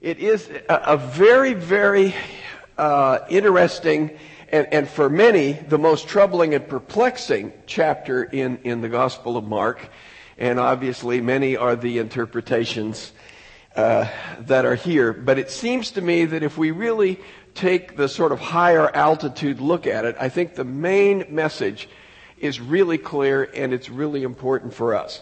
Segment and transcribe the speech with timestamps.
[0.00, 2.14] It is a, very, very
[2.78, 4.16] uh, interesting
[4.48, 9.44] and, and for many, the most troubling and perplexing chapter in, in the Gospel of
[9.44, 9.90] Mark.
[10.38, 13.12] And obviously, many are the interpretations
[13.76, 14.08] uh,
[14.38, 15.12] that are here.
[15.12, 17.20] But it seems to me that if we really
[17.54, 21.90] take the sort of higher altitude look at it, I think the main message
[22.38, 25.20] is really clear and it's really important for us.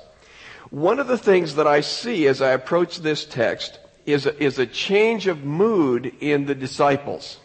[0.70, 4.58] One of the things that I see as I approach this text is a, is
[4.58, 7.38] a change of mood in the disciples.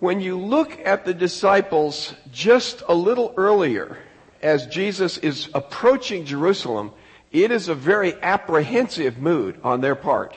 [0.00, 3.96] When you look at the disciples just a little earlier,
[4.42, 6.90] as Jesus is approaching Jerusalem,
[7.30, 10.36] it is a very apprehensive mood on their part.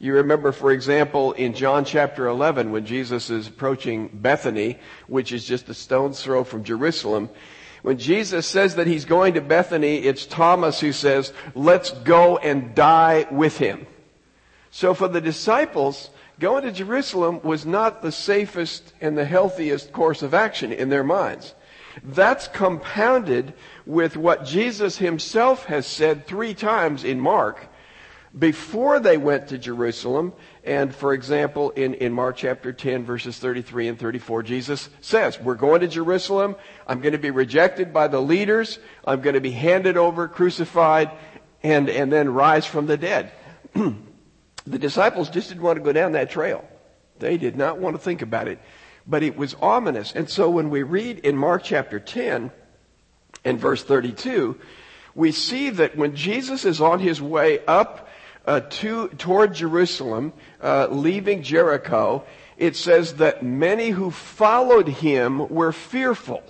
[0.00, 5.44] You remember, for example, in John chapter 11, when Jesus is approaching Bethany, which is
[5.44, 7.30] just a stone's throw from Jerusalem,
[7.82, 12.74] when Jesus says that he's going to Bethany, it's Thomas who says, let's go and
[12.74, 13.86] die with him.
[14.78, 20.22] So for the disciples, going to Jerusalem was not the safest and the healthiest course
[20.22, 21.52] of action in their minds.
[22.04, 23.54] That's compounded
[23.86, 27.66] with what Jesus himself has said three times in Mark
[28.38, 30.32] before they went to Jerusalem.
[30.62, 35.56] And for example, in, in Mark chapter 10, verses 33 and 34, Jesus says, We're
[35.56, 36.54] going to Jerusalem.
[36.86, 38.78] I'm going to be rejected by the leaders.
[39.04, 41.10] I'm going to be handed over, crucified,
[41.64, 43.32] and, and then rise from the dead.
[44.68, 46.64] the disciples just didn't want to go down that trail.
[47.18, 48.58] They did not want to think about it.
[49.06, 50.12] But it was ominous.
[50.14, 52.50] And so when we read in Mark chapter 10
[53.44, 54.58] and verse 32,
[55.14, 58.08] we see that when Jesus is on his way up
[58.46, 62.24] uh, to, toward Jerusalem, uh, leaving Jericho,
[62.56, 66.42] it says that many who followed him were fearful.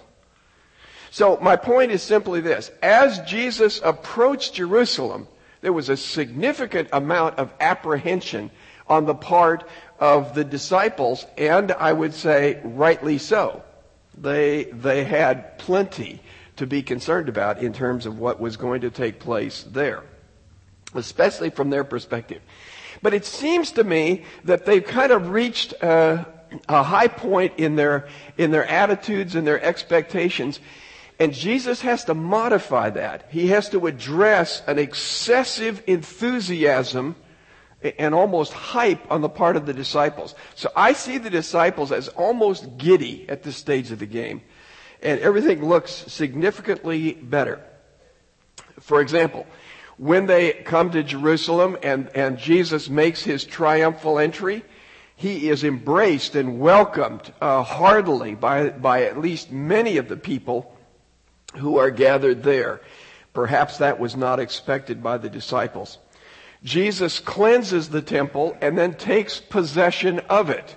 [1.11, 2.71] So my point is simply this.
[2.83, 5.27] As Jesus approached Jerusalem,
[5.61, 8.51] there was a significant amount of apprehension
[8.87, 13.63] on the part of the disciples, and I would say rightly so.
[14.17, 16.21] They, they had plenty
[16.57, 20.03] to be concerned about in terms of what was going to take place there
[20.95, 22.43] especially from their perspective.
[23.03, 26.27] But it seems to me that they've kind of reached a,
[26.69, 30.61] a high point in their, in their attitudes and their expectations.
[31.19, 33.27] And Jesus has to modify that.
[33.31, 37.17] He has to address an excessive enthusiasm
[37.99, 40.35] and almost hype on the part of the disciples.
[40.55, 44.43] So I see the disciples as almost giddy at this stage of the game.
[45.03, 47.61] And everything looks significantly better.
[48.81, 49.47] For example,
[49.97, 54.65] when they come to Jerusalem and, and Jesus makes his triumphal entry,
[55.17, 60.73] he is embraced and welcomed uh, heartily by, by at least many of the people
[61.57, 62.81] who are gathered there.
[63.33, 65.99] Perhaps that was not expected by the disciples.
[66.65, 70.77] Jesus cleanses the temple and then takes possession of it.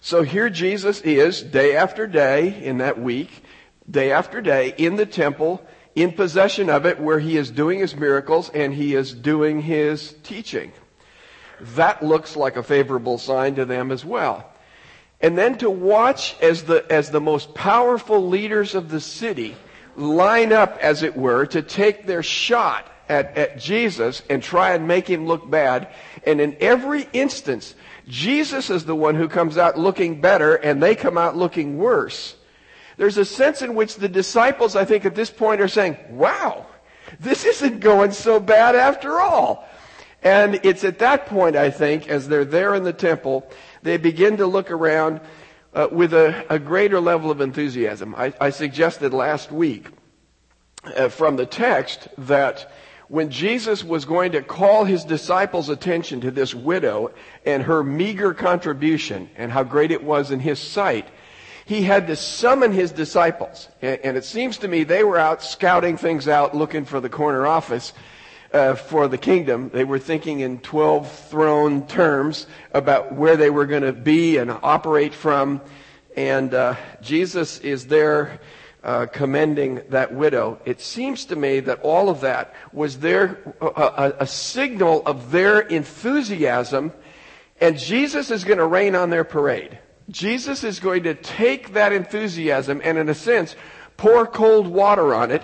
[0.00, 3.42] So here Jesus is day after day in that week,
[3.90, 5.64] day after day in the temple,
[5.94, 10.14] in possession of it where he is doing his miracles and he is doing his
[10.22, 10.72] teaching.
[11.60, 14.48] That looks like a favorable sign to them as well.
[15.20, 19.56] And then to watch as the, as the most powerful leaders of the city
[19.96, 24.88] line up, as it were, to take their shot at, at Jesus and try and
[24.88, 25.88] make him look bad.
[26.26, 27.74] And in every instance,
[28.08, 32.36] Jesus is the one who comes out looking better and they come out looking worse.
[32.96, 36.66] There's a sense in which the disciples, I think, at this point are saying, wow,
[37.20, 39.66] this isn't going so bad after all.
[40.22, 43.50] And it's at that point, I think, as they're there in the temple,
[43.82, 45.20] they begin to look around
[45.74, 48.14] uh, with a, a, greater level of enthusiasm.
[48.16, 49.88] I, I suggested last week
[50.84, 52.72] uh, from the text that
[53.08, 57.12] when Jesus was going to call his disciples' attention to this widow
[57.44, 61.08] and her meager contribution and how great it was in his sight,
[61.64, 63.68] he had to summon his disciples.
[63.80, 67.46] And it seems to me they were out scouting things out, looking for the corner
[67.46, 67.92] office
[68.52, 69.70] uh, for the kingdom.
[69.72, 74.50] They were thinking in 12 throne terms about where they were going to be and
[74.50, 75.60] operate from.
[76.16, 78.40] And uh, Jesus is there
[78.84, 80.60] uh, commending that widow.
[80.64, 85.60] It seems to me that all of that was their, a, a signal of their
[85.60, 86.92] enthusiasm.
[87.60, 89.78] And Jesus is going to rain on their parade.
[90.10, 93.54] Jesus is going to take that enthusiasm and, in a sense,
[93.96, 95.42] pour cold water on it,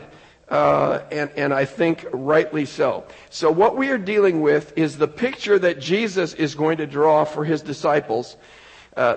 [0.51, 3.05] uh, and, and I think rightly so.
[3.31, 7.25] So, what we are dealing with is the picture that Jesus is going to draw
[7.25, 8.37] for his disciples
[8.97, 9.17] uh,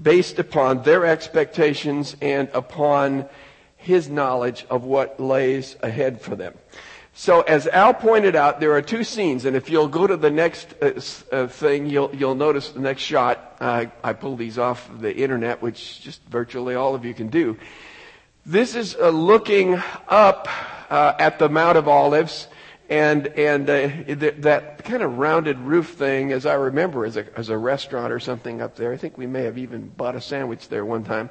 [0.00, 3.28] based upon their expectations and upon
[3.76, 6.54] his knowledge of what lays ahead for them.
[7.14, 10.30] So as Al pointed out, there are two scenes, and if you'll go to the
[10.30, 11.00] next uh,
[11.32, 13.56] uh, thing, you'll, you'll notice the next shot.
[13.58, 17.56] I pulled these off the internet, which just virtually all of you can do.
[18.48, 19.74] This is uh, looking
[20.06, 20.46] up
[20.88, 22.46] uh, at the Mount of Olives,
[22.88, 23.88] and and uh,
[24.38, 28.20] that kind of rounded roof thing, as I remember, as a as a restaurant or
[28.20, 28.92] something up there.
[28.92, 31.28] I think we may have even bought a sandwich there one time.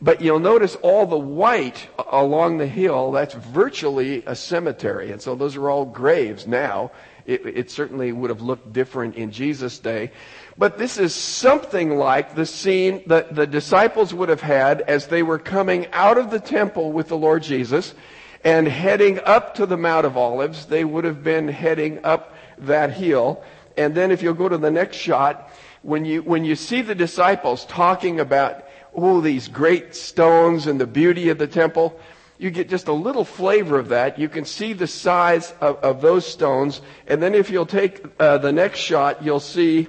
[0.00, 5.10] But you'll notice all the white along the hill, that's virtually a cemetery.
[5.10, 6.92] And so those are all graves now.
[7.26, 10.12] It, it, certainly would have looked different in Jesus' day.
[10.58, 15.22] But this is something like the scene that the disciples would have had as they
[15.22, 17.94] were coming out of the temple with the Lord Jesus
[18.42, 20.66] and heading up to the Mount of Olives.
[20.66, 23.44] They would have been heading up that hill.
[23.76, 25.52] And then if you'll go to the next shot,
[25.82, 30.88] when you, when you see the disciples talking about oh, these great stones and the
[30.88, 32.00] beauty of the temple,
[32.36, 34.18] you get just a little flavor of that.
[34.18, 36.80] You can see the size of, of those stones.
[37.06, 39.86] And then if you'll take uh, the next shot, you'll see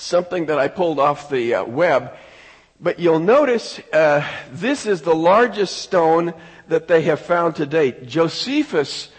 [0.00, 2.16] something that I pulled off the uh, web.
[2.80, 6.32] But you'll notice uh, this is the largest stone
[6.68, 8.06] that they have found to date.
[8.06, 9.10] Josephus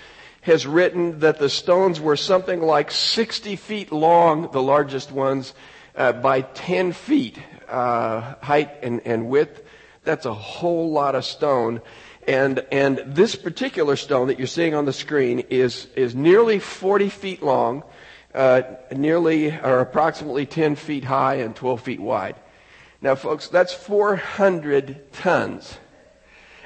[0.42, 5.54] has written that the stones were something like 60 feet long, the largest ones,
[5.96, 7.38] uh, by 10 feet
[7.70, 9.64] uh, height and, and width.
[10.04, 11.82] That's a whole lot of stone.
[12.28, 17.10] And, and this particular stone that you're seeing on the screen is, is nearly 40
[17.10, 17.84] feet long,
[18.34, 18.62] uh,
[18.92, 22.36] nearly or approximately 10 feet high and 12 feet wide.
[23.02, 25.78] Now, folks, that's 400 tons.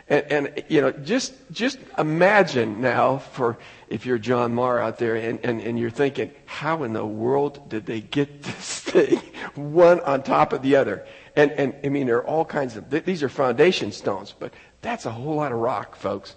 [0.07, 3.57] And, and, you know, just, just imagine now for,
[3.89, 7.69] if you're John Marr out there and, and, and you're thinking, how in the world
[7.69, 9.19] did they get this thing
[9.55, 11.07] one on top of the other?
[11.35, 15.05] And, and I mean, there are all kinds of, these are foundation stones, but that's
[15.05, 16.35] a whole lot of rock, folks.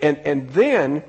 [0.00, 1.04] And, and then,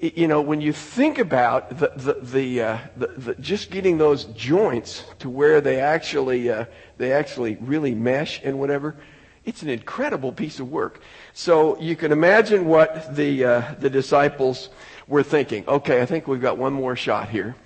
[0.00, 4.24] you know, when you think about the, the, the, uh, the, the just getting those
[4.26, 6.66] joints to where they actually, uh,
[6.98, 8.96] they actually really mesh and whatever,
[9.44, 11.00] it's an incredible piece of work.
[11.32, 14.68] So you can imagine what the, uh, the disciples
[15.06, 15.66] were thinking.
[15.66, 17.56] Okay, I think we've got one more shot here.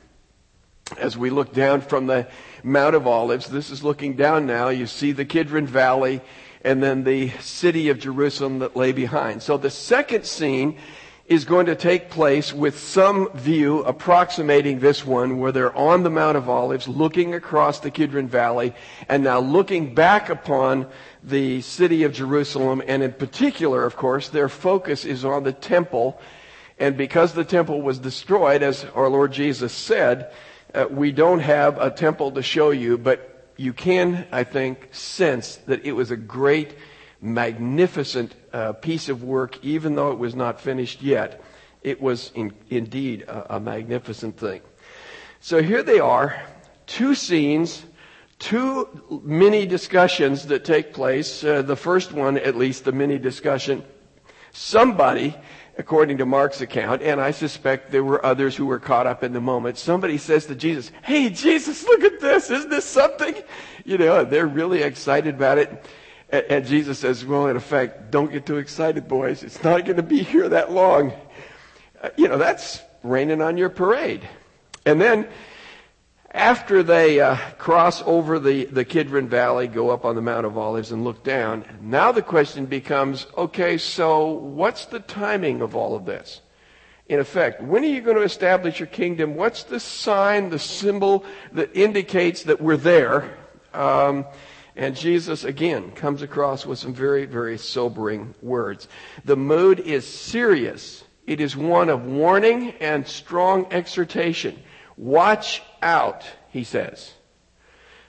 [0.99, 2.29] As we look down from the
[2.63, 4.69] Mount of Olives, this is looking down now.
[4.69, 6.21] You see the Kidron Valley
[6.63, 9.43] and then the city of Jerusalem that lay behind.
[9.43, 10.79] So the second scene
[11.31, 16.11] is going to take place with some view approximating this one where they're on the
[16.11, 18.75] Mount of Olives looking across the Kidron Valley
[19.09, 20.89] and now looking back upon
[21.23, 22.83] the city of Jerusalem.
[22.85, 26.21] And in particular, of course, their focus is on the temple.
[26.81, 30.33] And because the temple was destroyed, as our Lord Jesus said,
[30.75, 35.57] uh, we don't have a temple to show you, but you can, I think, sense
[35.67, 36.75] that it was a great,
[37.21, 41.43] magnificent uh, piece of work, even though it was not finished yet.
[41.83, 44.63] It was in, indeed a, a magnificent thing.
[45.41, 46.43] So here they are,
[46.87, 47.85] two scenes
[48.41, 51.45] two mini discussions that take place.
[51.45, 53.85] Uh, the first one, at least the mini discussion,
[54.51, 55.37] somebody,
[55.79, 59.33] according to Mark's account, and I suspect there were others who were caught up in
[59.33, 62.51] the moment, somebody says to Jesus, Hey, Jesus, look at this.
[62.51, 63.37] Isn't this something?
[63.85, 65.87] You know, they're really excited about it.
[66.33, 69.43] And, Jesus says, Well, in effect, don't get too excited, boys.
[69.43, 71.13] It's not going to be here that long.
[72.01, 74.29] Uh, you know, that's raining on your parade.
[74.87, 75.29] And then
[76.33, 80.57] after they uh, cross over the, the Kidron Valley, go up on the Mount of
[80.57, 85.97] Olives and look down, now the question becomes, okay, so what's the timing of all
[85.97, 86.41] of this?
[87.09, 89.35] In effect, when are you going to establish your kingdom?
[89.35, 93.37] What's the sign, the symbol that indicates that we're there?
[93.75, 94.27] Um,
[94.77, 98.89] and Jesus, again, comes across with some very, very sobering words.
[99.25, 101.05] The mood is serious.
[101.27, 104.59] It is one of warning and strong exhortation.
[104.97, 107.13] Watch out, he says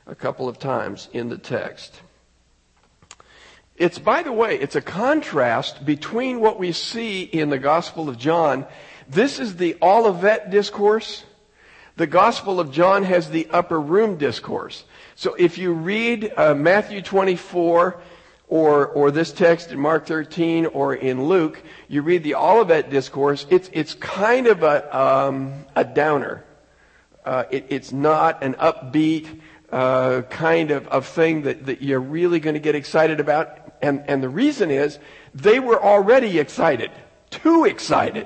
[0.08, 2.02] a couple of times in the text.
[3.78, 8.18] It's, by the way, it's a contrast between what we see in the Gospel of
[8.18, 8.66] John.
[9.08, 11.24] This is the Olivet discourse.
[11.96, 14.84] The Gospel of John has the upper room discourse.
[15.22, 18.02] So if you read uh, Matthew 24
[18.48, 23.46] or, or this text in Mark 13 or in Luke, you read the Olivet discourse,
[23.52, 26.44] it's, it's kind of a, um, a downer.
[27.24, 32.40] Uh, it, it's not an upbeat uh, kind of, of thing that, that you're really
[32.40, 33.76] going to get excited about.
[33.80, 34.98] And, and the reason is
[35.36, 36.90] they were already excited,
[37.30, 38.26] too excited.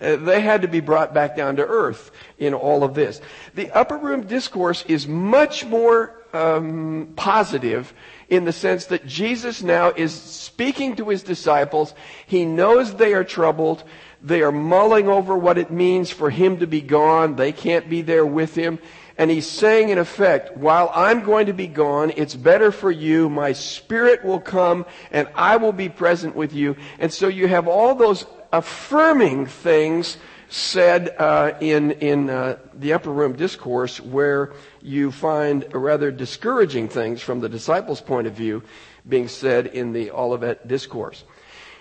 [0.00, 3.20] Uh, they had to be brought back down to earth in all of this.
[3.56, 7.92] The upper room discourse is much more um, positive
[8.28, 11.94] in the sense that Jesus now is speaking to his disciples.
[12.26, 13.84] He knows they are troubled.
[14.22, 17.36] They are mulling over what it means for him to be gone.
[17.36, 18.78] They can't be there with him.
[19.16, 23.28] And he's saying, in effect, while I'm going to be gone, it's better for you.
[23.28, 26.76] My spirit will come and I will be present with you.
[27.00, 30.18] And so you have all those affirming things
[30.50, 37.20] said uh, in, in uh, the upper room discourse where you find rather discouraging things
[37.20, 38.62] from the disciples' point of view
[39.08, 41.24] being said in the Olivet discourse.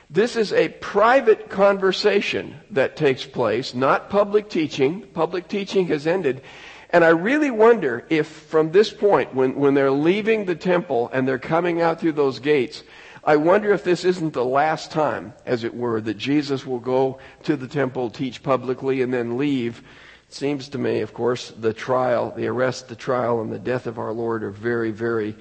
[0.10, 5.02] This is a private conversation that takes place, not public teaching.
[5.14, 6.42] Public teaching has ended.
[6.90, 11.28] And I really wonder if from this point, when, when they're leaving the temple and
[11.28, 12.84] they're coming out through those gates,
[13.22, 17.20] I wonder if this isn't the last time, as it were, that Jesus will go
[17.44, 19.84] to the temple, teach publicly, and then leave.
[20.30, 23.98] Seems to me, of course, the trial, the arrest, the trial, and the death of
[23.98, 25.36] our Lord are very, very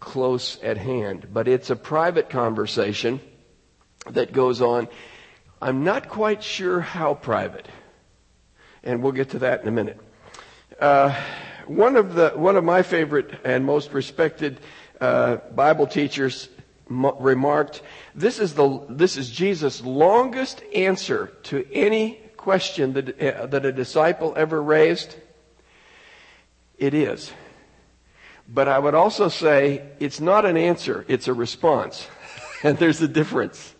[0.00, 1.28] close at hand.
[1.32, 3.20] But it's a private conversation
[4.10, 4.88] that goes on.
[5.62, 7.68] I'm not quite sure how private.
[8.82, 10.00] And we'll get to that in a minute.
[10.80, 11.14] Uh,
[11.66, 14.60] one of the one of my favorite and most respected
[15.00, 16.48] uh, Bible teachers
[16.88, 17.82] remarked,
[18.14, 23.72] this is, the, this is Jesus' longest answer to any question that, uh, that a
[23.72, 25.16] disciple ever raised.
[26.76, 27.32] It is.
[28.46, 32.06] But I would also say it's not an answer, it's a response.
[32.62, 33.74] and there's a difference.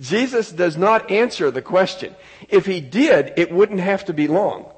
[0.00, 2.16] Jesus does not answer the question.
[2.48, 4.72] If he did, it wouldn't have to be long.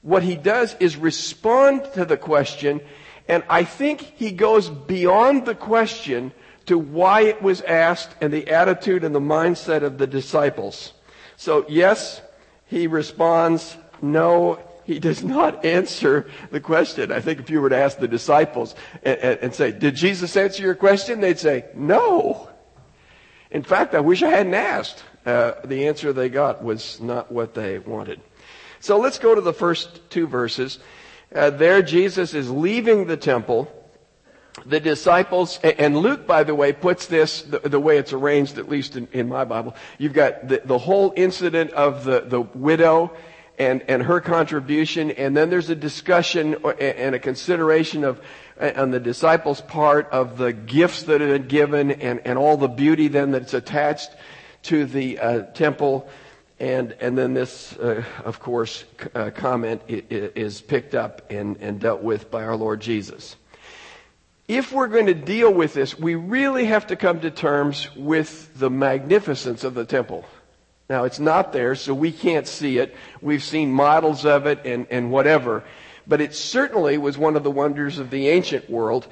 [0.00, 2.80] What he does is respond to the question,
[3.28, 6.32] and I think he goes beyond the question
[6.66, 10.94] to why it was asked and the attitude and the mindset of the disciples.
[11.36, 12.22] So, yes,
[12.70, 17.10] he responds, no, he does not answer the question.
[17.10, 20.36] I think if you were to ask the disciples and, and, and, say, Did Jesus
[20.36, 21.20] answer your question?
[21.20, 22.48] They'd say, No.
[23.50, 25.02] In fact, I wish I hadn't asked.
[25.26, 28.20] Uh, the answer they got was not what they wanted.
[28.78, 30.78] So let's go to the first two verses.
[31.34, 33.70] Uh, there, Jesus is leaving the temple
[34.66, 38.68] the disciples, and Luke, by the way, puts this the, the way it's arranged, at
[38.68, 39.74] least in, in my Bible.
[39.98, 43.12] You've got the, the whole incident of the, the widow
[43.58, 48.20] and, and her contribution, and then there's a discussion and a consideration of,
[48.58, 52.68] on the disciples' part of the gifts that had been given and, and all the
[52.68, 54.10] beauty then that's attached
[54.62, 56.08] to the uh, temple.
[56.58, 62.02] And, and then this, uh, of course, uh, comment is picked up and, and dealt
[62.02, 63.36] with by our Lord Jesus
[64.50, 68.58] if we're going to deal with this, we really have to come to terms with
[68.58, 70.24] the magnificence of the temple.
[70.88, 72.96] Now, it's not there, so we can't see it.
[73.20, 75.62] We've seen models of it and, and whatever.
[76.04, 79.06] But it certainly was one of the wonders of the ancient world.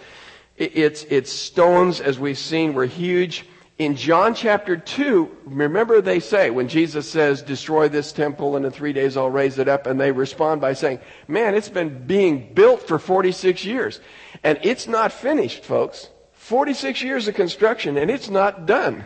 [0.57, 3.47] its, its stones, as we've seen, were huge.
[3.79, 8.73] In John chapter 2, remember they say, when Jesus says, destroy this temple and in
[8.73, 12.53] three days I'll raise it up, and they respond by saying, man, it's been being
[12.55, 14.01] built for 46 years.
[14.43, 16.09] And it's not finished, folks.
[16.33, 19.05] 46 years of construction, and it's not done.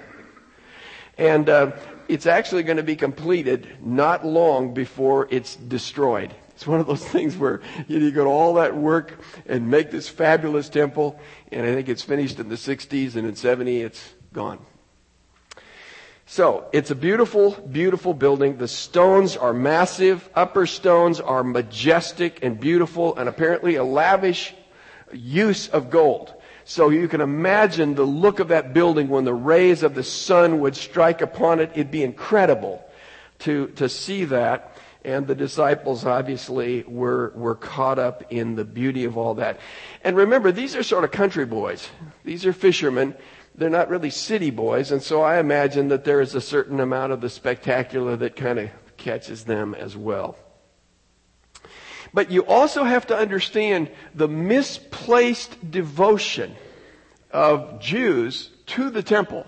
[1.18, 1.72] And uh,
[2.08, 6.34] it's actually going to be completed not long before it's destroyed.
[6.54, 9.70] It's one of those things where you, know, you go to all that work and
[9.70, 13.82] make this fabulous temple, and I think it's finished in the 60s, and in 70
[13.82, 14.58] it's gone.
[16.26, 18.56] So, it's a beautiful, beautiful building.
[18.56, 20.28] The stones are massive.
[20.34, 24.54] Upper stones are majestic and beautiful and apparently a lavish
[25.12, 26.32] use of gold.
[26.64, 30.60] So you can imagine the look of that building when the rays of the sun
[30.60, 31.70] would strike upon it.
[31.74, 32.84] It'd be incredible
[33.40, 34.76] to, to see that.
[35.04, 39.58] And the disciples obviously were, were caught up in the beauty of all that.
[40.04, 41.88] And remember, these are sort of country boys.
[42.24, 43.16] These are fishermen
[43.54, 47.12] they're not really city boys, and so I imagine that there is a certain amount
[47.12, 50.36] of the spectacular that kind of catches them as well.
[52.14, 56.54] But you also have to understand the misplaced devotion
[57.30, 59.46] of Jews to the temple.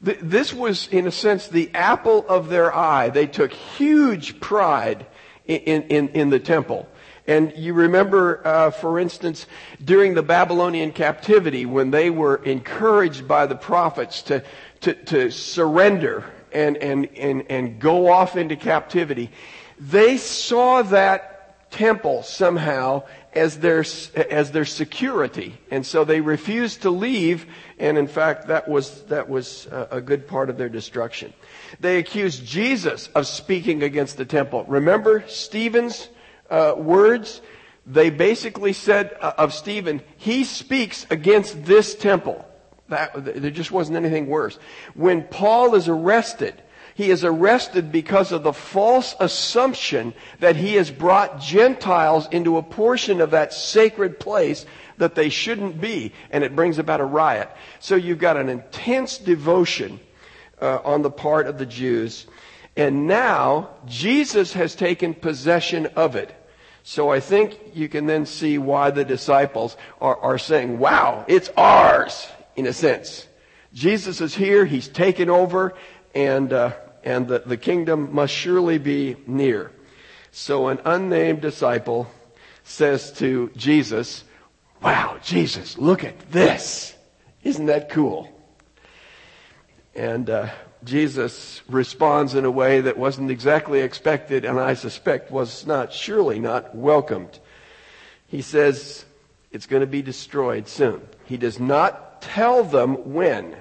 [0.00, 3.08] This was, in a sense, the apple of their eye.
[3.08, 5.06] They took huge pride
[5.46, 6.88] in, in, in the temple.
[7.26, 9.46] And you remember, uh, for instance,
[9.82, 14.44] during the Babylonian captivity, when they were encouraged by the prophets to,
[14.82, 19.30] to, to surrender and, and, and, and go off into captivity,
[19.78, 23.02] they saw that temple somehow
[23.32, 23.84] as their,
[24.30, 25.58] as their security.
[25.70, 27.46] And so they refused to leave,
[27.78, 31.32] and in fact, that was, that was a good part of their destruction.
[31.80, 34.64] They accused Jesus of speaking against the temple.
[34.68, 36.08] Remember Stephen's
[36.50, 37.40] uh, words.
[37.86, 42.44] they basically said uh, of Stephen, he speaks against this temple.
[42.88, 44.58] That, there just wasn't anything worse.
[44.94, 46.60] When Paul is arrested,
[46.94, 52.62] he is arrested because of the false assumption that he has brought Gentiles into a
[52.62, 54.64] portion of that sacred place
[54.98, 57.50] that they shouldn't be, and it brings about a riot.
[57.80, 59.98] So you've got an intense devotion
[60.60, 62.26] uh, on the part of the Jews,
[62.76, 66.34] and now Jesus has taken possession of it.
[66.82, 71.50] So I think you can then see why the disciples are, are saying, wow, it's
[71.56, 73.26] ours, in a sense.
[73.72, 75.74] Jesus is here, he's taken over,
[76.14, 79.72] and, uh, and the, the kingdom must surely be near.
[80.30, 82.10] So an unnamed disciple
[82.64, 84.24] says to Jesus,
[84.82, 86.94] Wow, Jesus, look at this.
[87.42, 88.28] Isn't that cool?
[89.94, 90.50] And uh,
[90.84, 96.38] Jesus responds in a way that wasn't exactly expected, and I suspect was not, surely
[96.38, 97.38] not welcomed.
[98.26, 99.04] He says,
[99.50, 101.00] It's going to be destroyed soon.
[101.24, 103.56] He does not tell them when.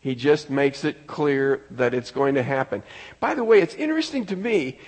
[0.00, 2.82] He just makes it clear that it's going to happen.
[3.20, 4.78] By the way, it's interesting to me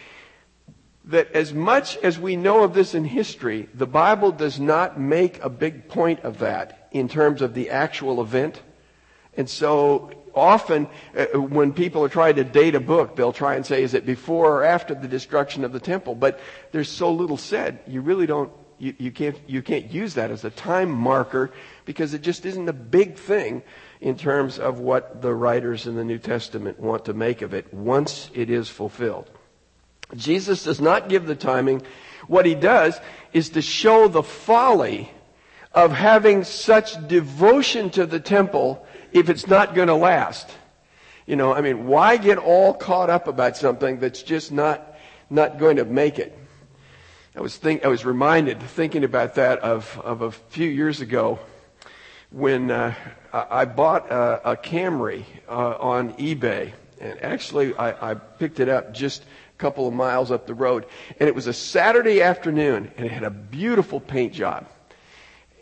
[1.04, 5.42] that as much as we know of this in history, the Bible does not make
[5.42, 8.62] a big point of that in terms of the actual event.
[9.36, 13.64] And so often uh, when people are trying to date a book, they'll try and
[13.64, 16.14] say, is it before or after the destruction of the temple?
[16.14, 16.40] But
[16.72, 20.44] there's so little said, you really don't, you, you can't, you can't use that as
[20.44, 21.50] a time marker
[21.84, 23.62] because it just isn't a big thing
[24.00, 27.72] in terms of what the writers in the New Testament want to make of it
[27.72, 29.30] once it is fulfilled.
[30.16, 31.82] Jesus does not give the timing.
[32.26, 32.98] What he does
[33.32, 35.10] is to show the folly
[35.72, 40.50] of having such devotion to the temple if it's not going to last.
[41.26, 44.96] You know, I mean, why get all caught up about something that's just not,
[45.28, 46.36] not going to make it?
[47.36, 51.38] I was think, I was reminded, thinking about that of, of a few years ago
[52.30, 52.94] when uh,
[53.32, 56.72] I bought a, a Camry uh, on eBay.
[57.00, 60.86] And actually, I, I picked it up just a couple of miles up the road.
[61.18, 64.66] And it was a Saturday afternoon, and it had a beautiful paint job.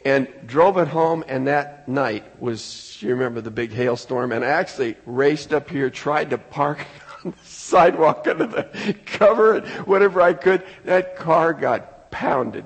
[0.05, 4.49] And drove it home, and that night was, you remember the big hailstorm, and I
[4.49, 6.87] actually raced up here, tried to park
[7.25, 10.65] on the sidewalk under the cover, whatever I could.
[10.85, 12.65] That car got pounded,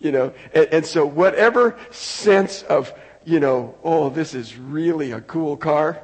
[0.00, 0.32] you know.
[0.52, 2.92] And, and so whatever sense of,
[3.24, 6.00] you know, oh, this is really a cool car,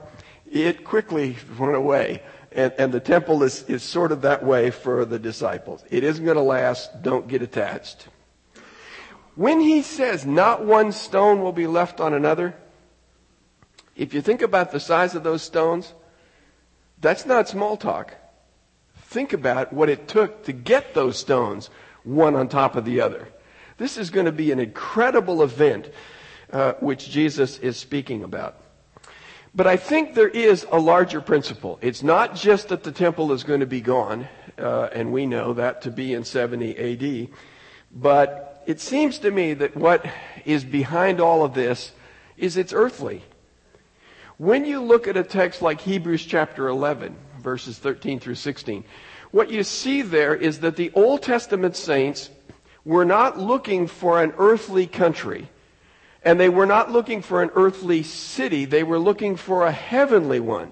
[0.50, 2.22] it quickly went away.
[2.52, 5.84] And, and the temple is, is sort of that way for the disciples.
[5.90, 7.02] It isn't going to last.
[7.02, 8.08] Don't get attached.
[9.34, 12.54] When he says not one stone will be left on another,
[13.96, 15.92] if you think about the size of those stones,
[17.00, 18.14] that's not small talk.
[19.02, 21.70] Think about what it took to get those stones
[22.02, 23.28] one on top of the other.
[23.76, 25.90] This is going to be an incredible event
[26.52, 28.56] uh, which Jesus is speaking about.
[29.54, 31.78] But I think there is a larger principle.
[31.82, 35.54] It's not just that the temple is going to be gone, uh, and we know
[35.54, 37.28] that to be in 70 AD,
[37.92, 40.06] but it seems to me that what
[40.44, 41.90] is behind all of this
[42.36, 43.24] is it's earthly.
[44.38, 48.84] When you look at a text like Hebrews chapter 11, verses 13 through 16,
[49.32, 52.30] what you see there is that the Old Testament saints
[52.84, 55.48] were not looking for an earthly country
[56.22, 60.38] and they were not looking for an earthly city, they were looking for a heavenly
[60.38, 60.70] one.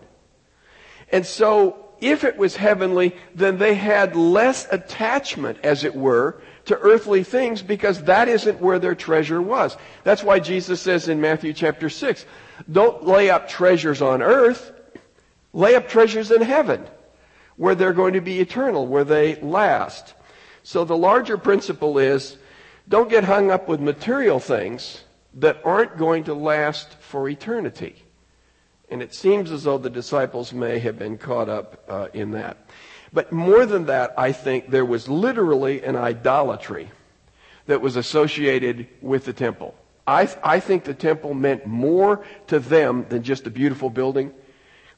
[1.10, 6.78] And so, if it was heavenly, then they had less attachment, as it were, to
[6.78, 9.76] earthly things because that isn't where their treasure was.
[10.04, 12.24] That's why Jesus says in Matthew chapter 6,
[12.70, 14.72] don't lay up treasures on earth,
[15.52, 16.86] lay up treasures in heaven,
[17.56, 20.14] where they're going to be eternal, where they last.
[20.62, 22.36] So the larger principle is,
[22.88, 25.04] don't get hung up with material things,
[25.34, 28.02] that aren't going to last for eternity.
[28.90, 32.56] And it seems as though the disciples may have been caught up uh, in that.
[33.12, 36.90] But more than that, I think there was literally an idolatry
[37.66, 39.74] that was associated with the temple.
[40.06, 44.32] I, I think the temple meant more to them than just a beautiful building.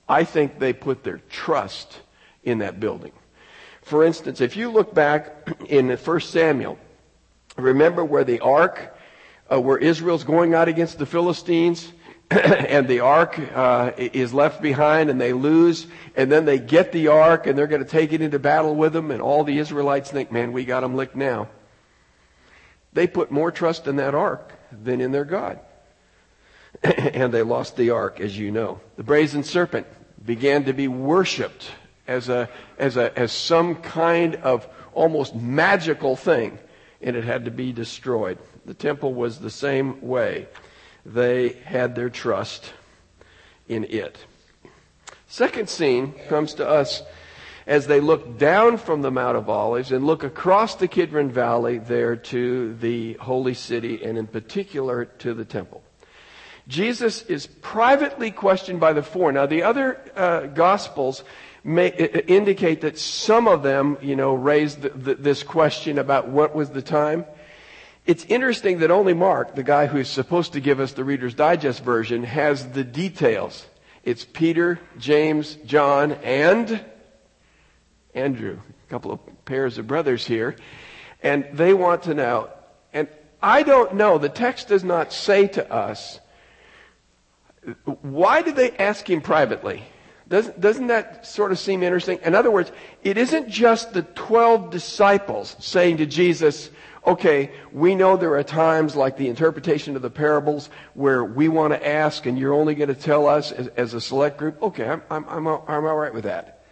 [0.08, 2.00] I think they put their trust
[2.44, 3.12] in that building.
[3.82, 6.78] For instance, if you look back in 1 Samuel,
[7.56, 8.96] remember where the ark
[9.50, 11.92] uh, where Israel's going out against the Philistines,
[12.70, 17.08] and the ark uh, is left behind, and they lose, and then they get the
[17.08, 20.10] ark, and they're going to take it into battle with them, and all the Israelites
[20.10, 21.48] think, "Man, we got them licked now."
[22.92, 25.58] They put more trust in that ark than in their God,
[26.82, 28.80] and they lost the ark, as you know.
[28.96, 29.88] The brazen serpent
[30.24, 31.70] began to be worshipped
[32.06, 36.58] as a as a as some kind of almost magical thing
[37.02, 38.38] and it had to be destroyed.
[38.66, 40.48] The temple was the same way.
[41.04, 42.72] They had their trust
[43.68, 44.18] in it.
[45.26, 47.02] Second scene comes to us
[47.66, 51.78] as they look down from the Mount of Olives and look across the Kidron Valley
[51.78, 55.82] there to the holy city and in particular to the temple.
[56.66, 59.30] Jesus is privately questioned by the four.
[59.32, 61.22] Now the other uh, gospels
[61.62, 61.88] may
[62.26, 66.70] indicate that some of them, you know, raised the, the, this question about what was
[66.70, 67.24] the time.
[68.10, 71.84] It's interesting that only Mark, the guy who's supposed to give us the Reader's Digest
[71.84, 73.64] version, has the details.
[74.02, 76.84] It's Peter, James, John, and
[78.12, 80.56] Andrew, a couple of pairs of brothers here,
[81.22, 82.50] and they want to know.
[82.92, 83.06] And
[83.40, 86.18] I don't know, the text does not say to us,
[88.02, 89.84] why did they ask him privately?
[90.28, 92.18] Doesn't, doesn't that sort of seem interesting?
[92.24, 92.72] In other words,
[93.04, 96.70] it isn't just the 12 disciples saying to Jesus,
[97.06, 101.72] okay, we know there are times like the interpretation of the parables where we want
[101.72, 104.62] to ask and you're only going to tell us as, as a select group.
[104.62, 106.64] Okay, I'm, I'm, I'm, I'm all right with that.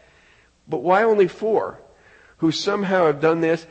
[0.69, 1.81] But why only four
[2.39, 3.67] who somehow have done this?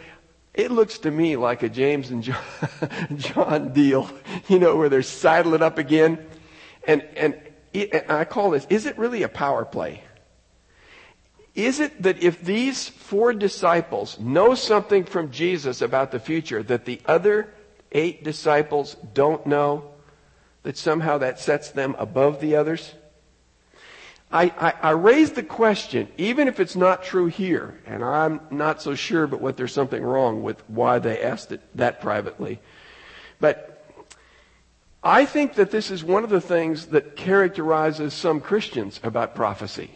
[0.53, 2.43] It looks to me like a James and John,
[3.15, 4.09] John deal,
[4.47, 6.25] you know, where they're sidling up again.
[6.87, 7.39] And, and,
[7.73, 10.01] it, and I call this, is it really a power play?
[11.57, 16.85] Is it that if these four disciples know something from Jesus about the future that
[16.85, 17.51] the other
[17.91, 19.89] eight disciples don't know,
[20.61, 22.93] that somehow that sets them above the others?
[24.31, 28.79] I, I, I raise the question, even if it's not true here, and I'm not
[28.79, 32.59] so sure but what there's something wrong with why they asked it that privately.
[33.39, 33.83] But
[35.01, 39.89] I think that this is one of the things that characterizes some Christians about prophecy.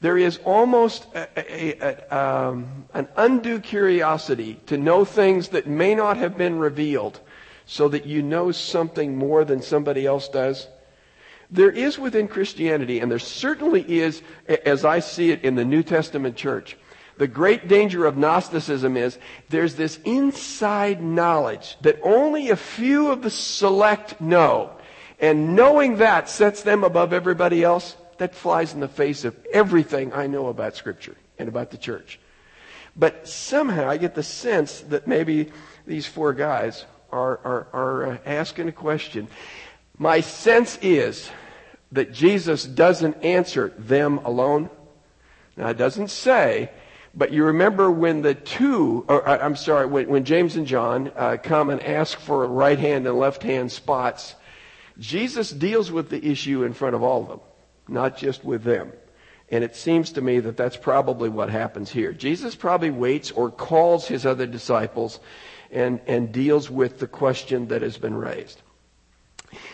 [0.00, 5.94] There is almost a, a, a, um, an undue curiosity to know things that may
[5.94, 7.20] not have been revealed
[7.66, 10.66] so that you know something more than somebody else does.
[11.50, 14.22] There is within Christianity, and there certainly is,
[14.64, 16.76] as I see it in the New Testament church,
[17.18, 19.18] the great danger of Gnosticism is
[19.50, 24.70] there's this inside knowledge that only a few of the select know.
[25.18, 27.94] And knowing that sets them above everybody else.
[28.20, 32.20] That flies in the face of everything I know about Scripture and about the church.
[32.94, 35.50] But somehow I get the sense that maybe
[35.86, 39.26] these four guys are, are, are uh, asking a question.
[39.96, 41.30] My sense is
[41.92, 44.68] that Jesus doesn't answer them alone.
[45.56, 46.70] Now, it doesn't say,
[47.14, 51.38] but you remember when the two, or I'm sorry, when, when James and John uh,
[51.42, 54.34] come and ask for right hand and left hand spots,
[54.98, 57.40] Jesus deals with the issue in front of all of them,
[57.90, 58.92] not just with them.
[59.50, 62.12] And it seems to me that that's probably what happens here.
[62.12, 65.18] Jesus probably waits or calls his other disciples
[65.70, 68.62] and, and deals with the question that has been raised.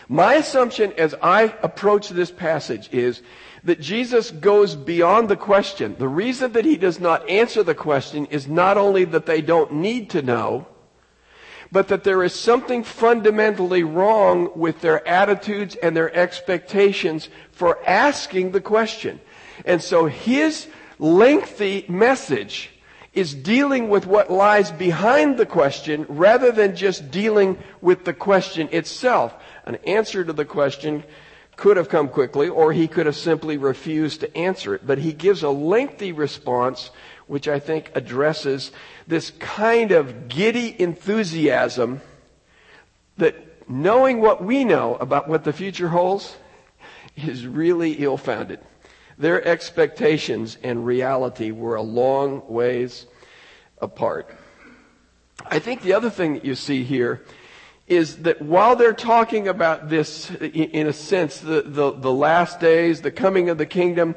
[0.07, 3.21] My assumption as I approach this passage is
[3.63, 5.95] that Jesus goes beyond the question.
[5.99, 9.73] The reason that he does not answer the question is not only that they don't
[9.73, 10.67] need to know,
[11.71, 18.51] but that there is something fundamentally wrong with their attitudes and their expectations for asking
[18.51, 19.19] the question.
[19.65, 20.67] And so his
[20.99, 22.69] lengthy message
[23.13, 28.69] is dealing with what lies behind the question rather than just dealing with the question
[28.71, 29.33] itself.
[29.65, 31.03] An answer to the question
[31.55, 34.85] could have come quickly, or he could have simply refused to answer it.
[34.85, 36.91] But he gives a lengthy response,
[37.25, 38.71] which I think addresses
[39.07, 42.01] this kind of giddy enthusiasm
[43.17, 46.35] that knowing what we know about what the future holds
[47.15, 48.59] is really ill founded.
[49.17, 53.07] Their expectations and reality were a long ways
[53.81, 54.29] apart.
[55.45, 57.23] I think the other thing that you see here
[57.87, 63.01] is that while they're talking about this, in a sense, the, the, the, last days,
[63.01, 64.15] the coming of the kingdom,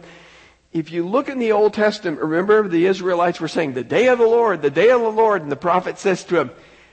[0.72, 4.18] if you look in the Old Testament, remember the Israelites were saying, the day of
[4.18, 6.50] the Lord, the day of the Lord, and the prophet says to them,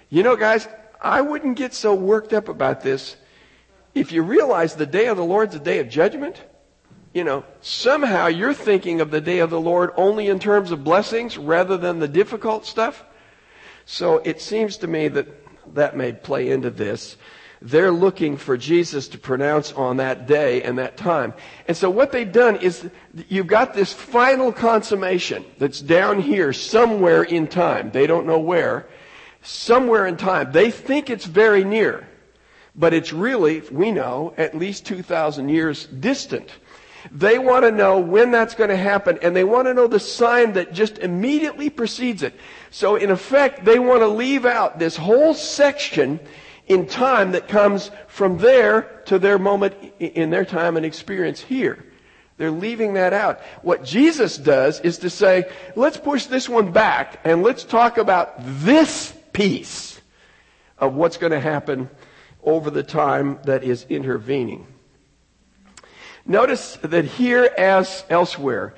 [0.10, 0.68] you know guys,
[1.02, 3.16] I wouldn't get so worked up about this
[3.94, 6.42] if you realize the day of the Lord's a day of judgment.
[7.14, 10.84] You know, somehow you're thinking of the day of the Lord only in terms of
[10.84, 13.04] blessings rather than the difficult stuff.
[13.86, 15.28] So it seems to me that
[15.74, 17.18] that may play into this.
[17.62, 21.34] They're looking for Jesus to pronounce on that day and that time.
[21.68, 22.88] And so what they've done is
[23.30, 27.90] you've got this final consummation that's down here somewhere in time.
[27.92, 28.88] They don't know where.
[29.42, 30.52] Somewhere in time.
[30.52, 32.08] They think it's very near.
[32.76, 36.52] But it's really, we know, at least 2,000 years distant.
[37.12, 40.00] They want to know when that's going to happen, and they want to know the
[40.00, 42.36] sign that just immediately precedes it.
[42.70, 46.20] So, in effect, they want to leave out this whole section
[46.68, 51.84] in time that comes from there to their moment in their time and experience here.
[52.38, 53.42] They're leaving that out.
[53.64, 58.36] What Jesus does is to say, let's push this one back and let's talk about
[58.38, 60.00] this piece
[60.78, 61.90] of what's going to happen
[62.44, 64.68] over the time that is intervening.
[66.26, 68.76] Notice that here, as elsewhere,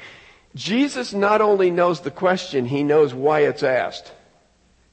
[0.56, 4.12] Jesus not only knows the question, he knows why it's asked.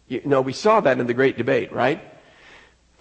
[0.09, 2.02] You know, we saw that in the great debate, right?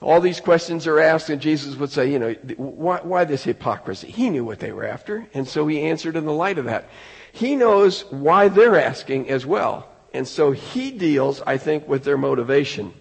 [0.02, 4.12] All these questions are asked, and Jesus would say, you know, why, why, this hypocrisy?
[4.12, 6.90] He knew what they were after, and so he answered in the light of that.
[7.32, 9.90] He knows why they're asking as well.
[10.14, 12.94] And so he deals, I think, with their motivation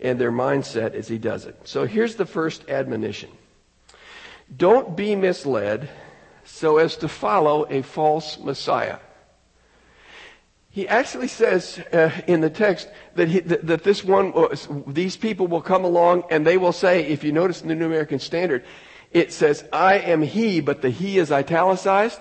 [0.00, 1.56] and their mindset as he does it.
[1.64, 3.30] So here's the first admonition
[4.54, 5.88] Don't be misled
[6.44, 8.98] so as to follow a false Messiah.
[10.76, 14.34] He actually says uh, in the text that, he, that, that, this one,
[14.86, 17.86] these people will come along and they will say, if you notice in the New
[17.86, 18.62] American Standard,
[19.10, 22.20] it says, I am he, but the he is italicized.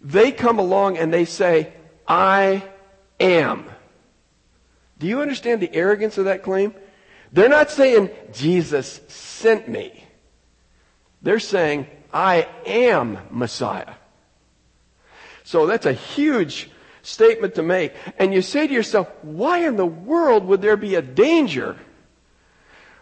[0.00, 1.72] They come along and they say,
[2.06, 2.62] I
[3.18, 3.64] am.
[5.00, 6.76] Do you understand the arrogance of that claim?
[7.32, 10.04] They're not saying, Jesus sent me.
[11.22, 13.94] They're saying, I am Messiah.
[15.42, 16.70] So that's a huge
[17.06, 17.94] statement to make.
[18.18, 21.76] And you say to yourself, why in the world would there be a danger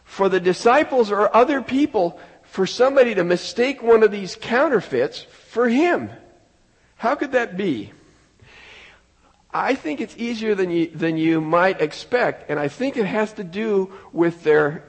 [0.05, 5.69] for the disciples or other people for somebody to mistake one of these counterfeits for
[5.69, 6.11] him?
[6.97, 7.93] How could that be?
[9.53, 13.33] I think it's easier than you, than you might expect, and I think it has
[13.35, 14.83] to do with their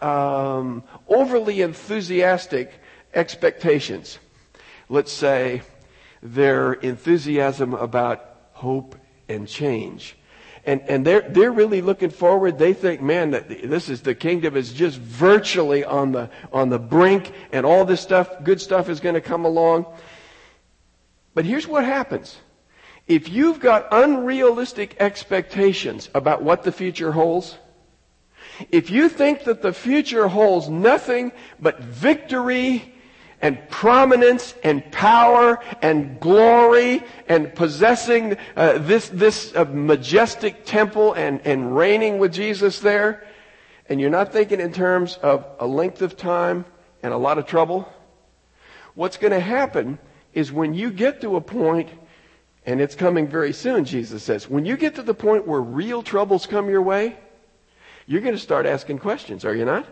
[0.00, 2.72] um, overly enthusiastic
[3.12, 4.18] expectations.
[4.88, 5.62] Let's say,
[6.22, 8.96] their enthusiasm about hope
[9.28, 10.16] and change.
[10.64, 12.58] And, and they're, they're really looking forward.
[12.58, 16.78] They think, man, that this is the kingdom is just virtually on the, on the
[16.78, 19.86] brink and all this stuff, good stuff is going to come along.
[21.34, 22.36] But here's what happens.
[23.06, 27.56] If you've got unrealistic expectations about what the future holds,
[28.70, 32.94] if you think that the future holds nothing but victory
[33.40, 41.40] and prominence and power and glory and possessing uh, this, this uh, majestic temple and,
[41.44, 43.26] and reigning with Jesus there,
[43.88, 46.64] and you're not thinking in terms of a length of time
[47.02, 47.88] and a lot of trouble,
[48.94, 49.98] what's going to happen
[50.32, 51.88] is when you get to a point,
[52.66, 56.02] and it's coming very soon, Jesus says, when you get to the point where real
[56.02, 57.16] troubles come your way,
[58.06, 59.86] you're going to start asking questions, are you not?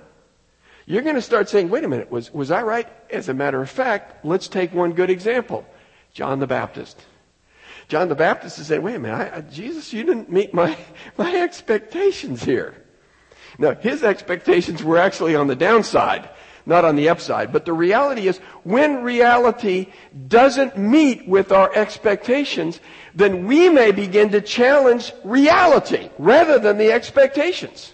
[0.87, 2.89] You're going to start saying, wait a minute, was, was I right?
[3.11, 5.67] As a matter of fact, let's take one good example.
[6.13, 7.05] John the Baptist.
[7.89, 10.77] John the Baptist is saying, wait a minute, I, I, Jesus, you didn't meet my,
[11.19, 12.75] my expectations here.
[13.59, 16.29] Now, his expectations were actually on the downside,
[16.67, 17.53] not on the upside.
[17.53, 19.93] But the reality is, when reality
[20.29, 22.81] doesn't meet with our expectations,
[23.15, 27.93] then we may begin to challenge reality rather than the expectations.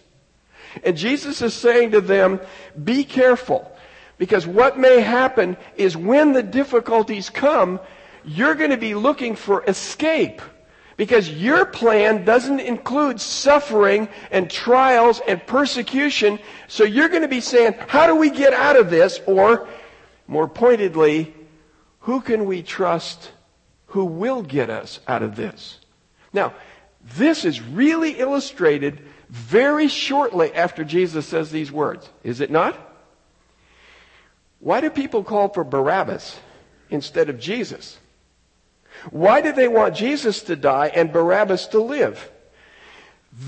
[0.84, 2.40] And Jesus is saying to them,
[2.82, 3.70] be careful.
[4.18, 7.80] Because what may happen is when the difficulties come,
[8.24, 10.40] you're going to be looking for escape.
[10.96, 16.38] Because your plan doesn't include suffering and trials and persecution.
[16.68, 19.18] So you're going to be saying, how do we get out of this?
[19.26, 19.66] Or,
[20.28, 21.34] more pointedly,
[22.00, 23.30] who can we trust
[23.86, 25.78] who will get us out of this?
[26.32, 26.54] Now,
[27.16, 29.02] this is really illustrated
[29.32, 32.06] very shortly after Jesus says these words.
[32.22, 32.78] Is it not?
[34.60, 36.38] Why do people call for Barabbas
[36.90, 37.98] instead of Jesus?
[39.10, 42.30] Why do they want Jesus to die and Barabbas to live?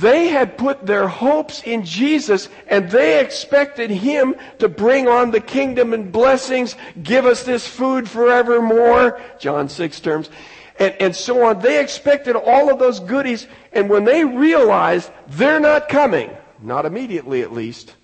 [0.01, 5.41] They had put their hopes in Jesus and they expected Him to bring on the
[5.41, 10.31] kingdom and blessings, give us this food forevermore, John 6 terms
[10.79, 11.61] and, and so on.
[11.61, 17.43] They expected all of those goodies, and when they realized they're not coming, not immediately
[17.43, 17.95] at least,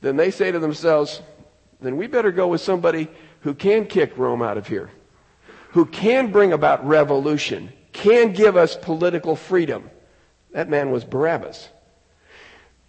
[0.00, 1.22] then they say to themselves,
[1.80, 3.08] then we better go with somebody
[3.40, 4.90] who can kick Rome out of here,
[5.70, 9.90] who can bring about revolution, can give us political freedom.
[10.54, 11.68] That man was Barabbas.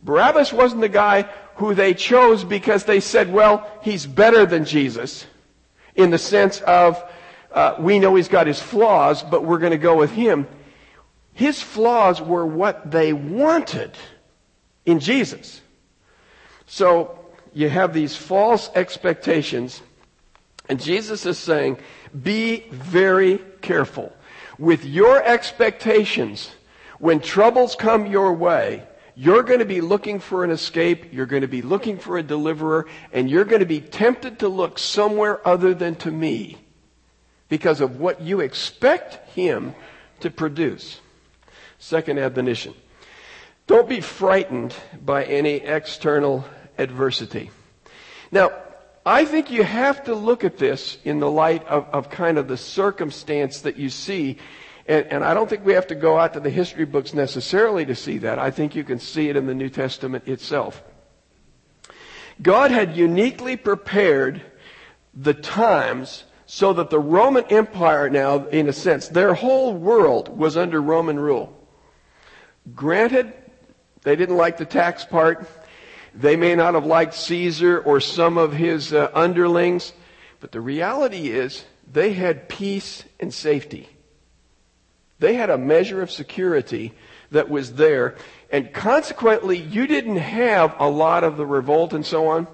[0.01, 1.23] Barabbas wasn't the guy
[1.55, 5.25] who they chose because they said, well, he's better than Jesus
[5.93, 7.03] in the sense of
[7.51, 10.47] uh, we know he's got his flaws, but we're going to go with him.
[11.33, 13.91] His flaws were what they wanted
[14.85, 15.59] in Jesus.
[16.65, 17.19] So
[17.53, 19.81] you have these false expectations
[20.69, 21.77] And Jesus is saying,
[22.23, 24.11] be very careful
[24.57, 26.51] with your expectations.
[26.99, 28.83] When troubles come your way,
[29.15, 32.23] you're going to be looking for an escape, you're going to be looking for a
[32.23, 36.57] deliverer, and you're going to be tempted to look somewhere other than to me
[37.47, 39.73] because of what you expect him
[40.19, 40.99] to produce.
[41.79, 42.73] Second admonition.
[43.67, 46.45] Don't be frightened by any external
[46.77, 47.51] adversity.
[48.31, 48.51] Now,
[49.05, 52.47] I think you have to look at this in the light of, of kind of
[52.47, 54.37] the circumstance that you see.
[54.87, 57.85] And, and, I don't think we have to go out to the history books necessarily
[57.87, 58.37] to see that.
[58.37, 60.83] I think you can see it in the New Testament itself.
[62.41, 64.41] God had uniquely prepared
[65.13, 70.55] the times so that the Roman Empire now, in a sense, their whole world was
[70.55, 71.57] under Roman rule.
[72.75, 73.33] Granted,
[74.03, 75.47] they didn't like the tax part.
[76.13, 79.93] They may not have liked Caesar or some of his uh, underlings,
[80.39, 83.89] but the reality is they had peace and safety.
[85.19, 86.93] They had a measure of security
[87.31, 88.15] that was there,
[88.51, 92.47] and consequently, you didn't have a lot of the revolt and so on.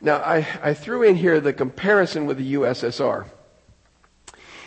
[0.00, 3.26] Now, I, I threw in here the comparison with the USSR.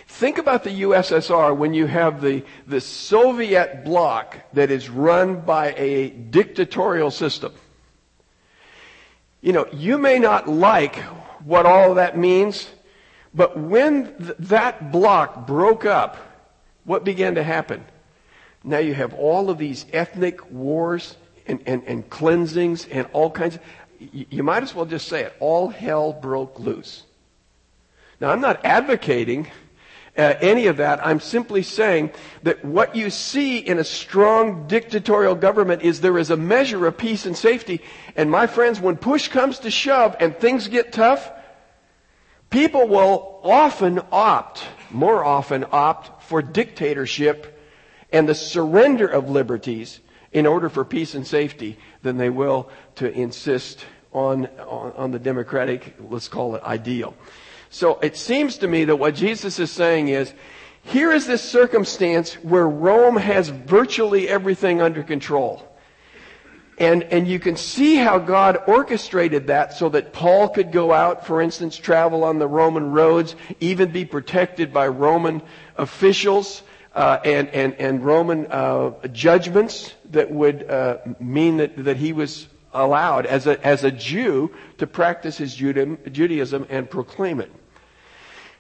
[0.07, 5.73] Think about the USSR when you have the, the Soviet bloc that is run by
[5.73, 7.53] a dictatorial system.
[9.41, 10.95] You know, you may not like
[11.43, 12.69] what all that means,
[13.33, 16.17] but when th- that bloc broke up,
[16.86, 17.84] what began to happen?
[18.63, 23.56] Now you have all of these ethnic wars and, and, and cleansings and all kinds
[23.56, 23.62] of,
[24.00, 25.34] you might as well just say it.
[25.39, 27.04] All hell broke loose.
[28.19, 29.48] Now, I'm not advocating
[30.17, 31.06] uh, any of that.
[31.06, 32.12] I'm simply saying
[32.43, 36.98] that what you see in a strong dictatorial government is there is a measure of
[36.98, 37.82] peace and safety.
[38.15, 41.30] And my friends, when push comes to shove and things get tough,
[42.50, 47.60] people will often opt, more often opt for dictatorship
[48.12, 50.00] and the surrender of liberties
[50.32, 55.19] in order for peace and safety than they will to insist on, on, on the
[55.19, 57.13] democratic, let's call it ideal.
[57.69, 60.34] So it seems to me that what Jesus is saying is,
[60.84, 65.67] here is this circumstance where Rome has virtually everything under control.
[66.77, 71.25] And, and you can see how God orchestrated that so that Paul could go out,
[71.25, 75.41] for instance, travel on the Roman roads, even be protected by Roman
[75.77, 82.11] officials uh, and, and, and Roman uh, judgments that would uh, mean that, that he
[82.11, 87.51] was allowed as a, as a Jew to practice his Judaism and proclaim it.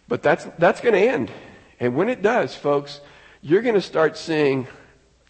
[0.07, 1.31] But that's, that's going to end.
[1.79, 3.01] And when it does, folks,
[3.41, 4.67] you're going to start seeing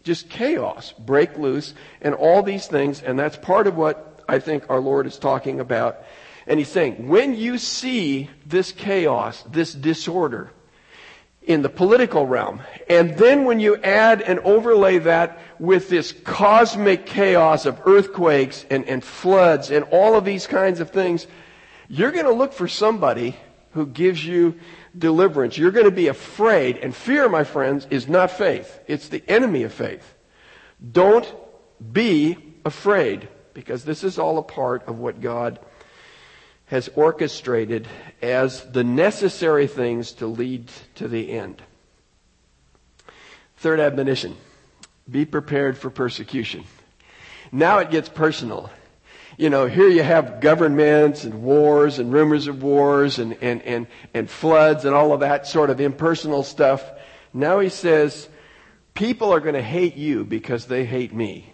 [0.06, 3.02] just chaos break loose and all these things.
[3.02, 5.98] And that's part of what I think our Lord is talking about.
[6.48, 10.52] And he's saying, when you see this chaos, this disorder,
[11.42, 12.62] in the political realm.
[12.90, 18.86] And then when you add and overlay that with this cosmic chaos of earthquakes and,
[18.86, 21.28] and floods and all of these kinds of things,
[21.88, 23.36] you're going to look for somebody
[23.74, 24.60] who gives you
[24.98, 25.58] deliverance.
[25.58, 26.78] You're going to be afraid.
[26.78, 28.80] And fear, my friends, is not faith.
[28.88, 30.14] It's the enemy of faith.
[30.92, 31.32] Don't
[31.92, 35.60] be afraid because this is all a part of what God
[36.68, 37.88] has orchestrated
[38.22, 41.62] as the necessary things to lead to the end.
[43.58, 44.36] Third admonition
[45.10, 46.64] be prepared for persecution.
[47.52, 48.72] Now it gets personal.
[49.38, 53.88] You know, here you have governments and wars and rumors of wars and, and, and,
[54.14, 56.90] and floods and all of that sort of impersonal stuff.
[57.34, 58.30] Now he says,
[58.94, 61.52] people are going to hate you because they hate me.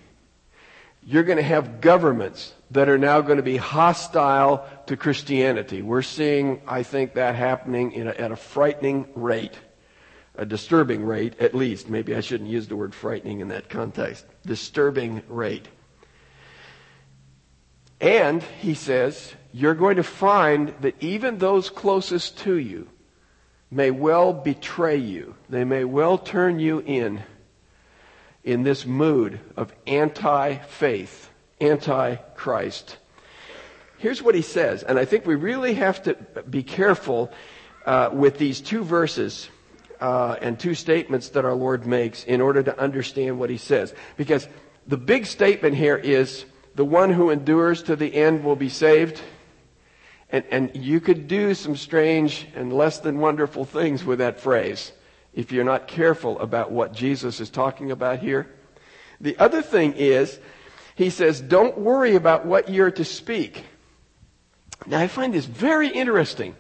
[1.04, 5.82] You're going to have governments that are now going to be hostile to Christianity.
[5.82, 9.58] We're seeing, I think, that happening a, at a frightening rate,
[10.36, 11.89] a disturbing rate, at least.
[11.89, 14.28] Maybe I shouldn't use the word frightening in that context.
[14.46, 15.67] Disturbing rate.
[18.02, 22.90] And, he says, you're going to find that even those closest to you
[23.70, 25.36] may well betray you.
[25.50, 27.24] They may well turn you in
[28.44, 32.98] in this mood of anti faith anti Christ.
[34.00, 36.16] Here's what he says, and I think we really have to
[36.50, 37.32] be careful
[37.86, 39.47] uh, with these two verses
[39.99, 43.93] uh, and two statements that our Lord makes in order to understand what he says.
[44.18, 44.47] Because
[44.88, 46.45] the big statement here is
[46.76, 49.22] the one who endures to the end will be saved.
[50.30, 54.93] And, and you could do some strange and less than wonderful things with that phrase
[55.34, 58.53] if you're not careful about what Jesus is talking about here.
[59.19, 60.39] The other thing is
[60.95, 63.63] he says, don't worry about what you're to speak.
[64.86, 66.55] Now I find this very interesting.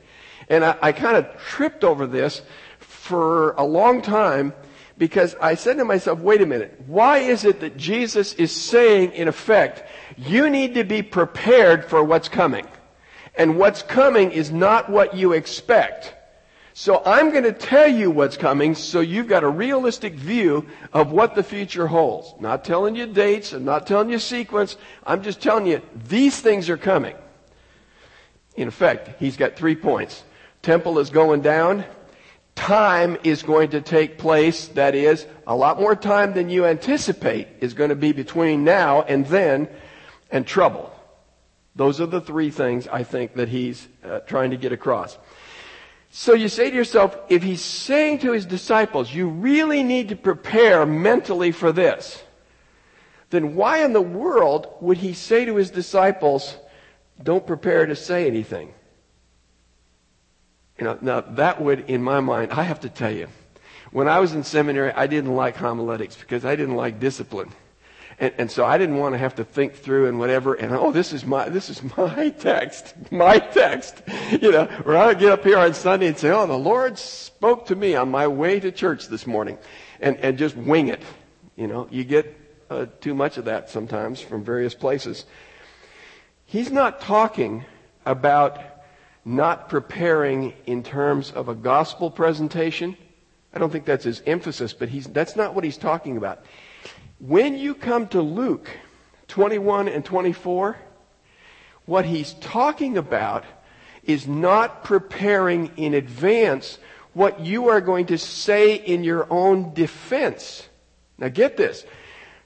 [0.49, 2.41] And I, I kind of tripped over this
[2.79, 4.53] for a long time
[4.97, 9.13] because I said to myself, wait a minute, why is it that Jesus is saying,
[9.13, 9.83] in effect,
[10.25, 12.67] you need to be prepared for what's coming?
[13.35, 16.13] And what's coming is not what you expect.
[16.73, 21.11] So I'm going to tell you what's coming so you've got a realistic view of
[21.11, 22.33] what the future holds.
[22.39, 24.77] Not telling you dates and not telling you sequence.
[25.05, 27.15] I'm just telling you these things are coming.
[28.55, 30.23] In effect, he's got three points.
[30.61, 31.85] Temple is going down
[32.61, 37.47] time is going to take place, that is, a lot more time than you anticipate
[37.59, 39.67] is going to be between now and then,
[40.31, 40.93] and trouble.
[41.75, 45.17] Those are the three things I think that he's uh, trying to get across.
[46.09, 50.15] So you say to yourself, if he's saying to his disciples, you really need to
[50.15, 52.21] prepare mentally for this,
[53.29, 56.57] then why in the world would he say to his disciples,
[57.23, 58.73] don't prepare to say anything?
[60.77, 63.27] You know, now that would, in my mind, I have to tell you,
[63.91, 67.51] when I was in seminary, I didn't like homiletics because I didn't like discipline.
[68.19, 70.53] And, and, so I didn't want to have to think through and whatever.
[70.53, 74.01] And oh, this is my this is my text, my text.
[74.31, 77.67] You know, where I get up here on Sunday and say, "Oh, the Lord spoke
[77.67, 79.57] to me on my way to church this morning,"
[79.99, 81.01] and and just wing it.
[81.55, 82.37] You know, you get
[82.69, 85.25] uh, too much of that sometimes from various places.
[86.45, 87.65] He's not talking
[88.05, 88.59] about
[89.23, 92.97] not preparing in terms of a gospel presentation.
[93.53, 96.43] I don't think that's his emphasis, but he's, that's not what he's talking about.
[97.21, 98.67] When you come to Luke
[99.27, 100.75] 21 and 24,
[101.85, 103.43] what he's talking about
[104.03, 106.79] is not preparing in advance
[107.13, 110.67] what you are going to say in your own defense.
[111.19, 111.85] Now get this.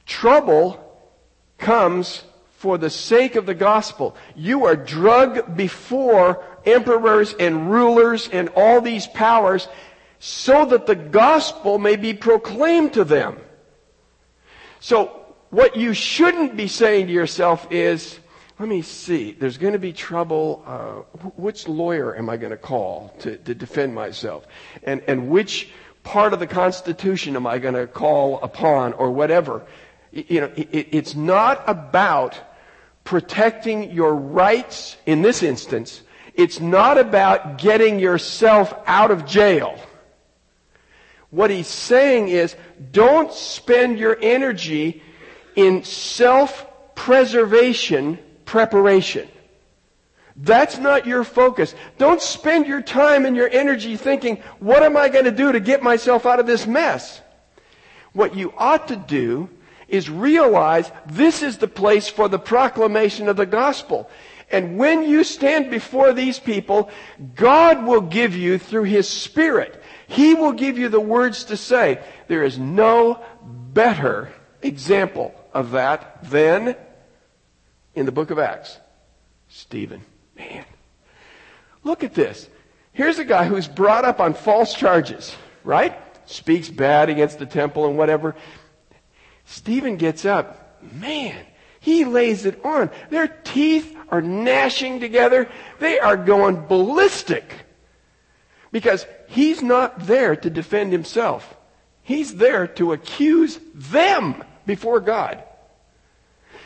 [0.05, 0.81] Trouble
[1.57, 2.25] comes
[2.57, 4.17] for the sake of the gospel.
[4.35, 9.69] You are drugged before emperors and rulers and all these powers
[10.19, 13.37] so that the gospel may be proclaimed to them.
[14.85, 18.19] So what you shouldn't be saying to yourself is,
[18.59, 20.63] let me see, there's going to be trouble.
[20.63, 24.45] Uh, which lawyer am I going to call to, to defend myself?
[24.83, 25.69] And, and which
[26.03, 29.65] part of the Constitution am I going to call upon or whatever?
[30.11, 32.39] You know, it, it's not about
[33.03, 36.03] protecting your rights in this instance
[36.35, 39.79] it's not about getting yourself out of jail.
[41.29, 42.55] What he's saying is
[42.91, 45.01] don't spend your energy
[45.55, 49.27] in self-preservation preparation.
[50.37, 51.73] That's not your focus.
[51.97, 55.59] Don't spend your time and your energy thinking, what am I going to do to
[55.59, 57.21] get myself out of this mess?
[58.11, 59.49] What you ought to do
[59.87, 64.09] is realize this is the place for the proclamation of the gospel.
[64.51, 66.89] And when you stand before these people,
[67.33, 69.81] God will give you through His Spirit.
[70.15, 72.01] He will give you the words to say.
[72.27, 76.77] There is no better example of that than
[77.95, 78.77] in the book of Acts.
[79.49, 80.03] Stephen.
[80.37, 80.63] Man.
[81.83, 82.49] Look at this.
[82.93, 85.35] Here's a guy who's brought up on false charges,
[85.65, 85.97] right?
[86.27, 88.35] Speaks bad against the temple and whatever.
[89.43, 90.81] Stephen gets up.
[90.93, 91.45] Man,
[91.81, 92.89] he lays it on.
[93.09, 95.49] Their teeth are gnashing together.
[95.79, 97.43] They are going ballistic.
[98.71, 101.55] Because he's not there to defend himself.
[102.03, 105.43] He's there to accuse them before God.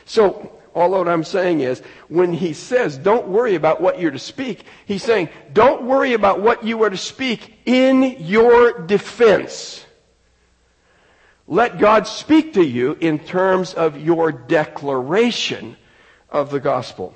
[0.05, 4.20] So, all that I'm saying is, when he says, don't worry about what you're to
[4.20, 9.86] speak, he's saying, don't worry about what you are to speak in your defense.
[11.47, 15.78] Let God speak to you in terms of your declaration
[16.30, 17.16] of the gospel.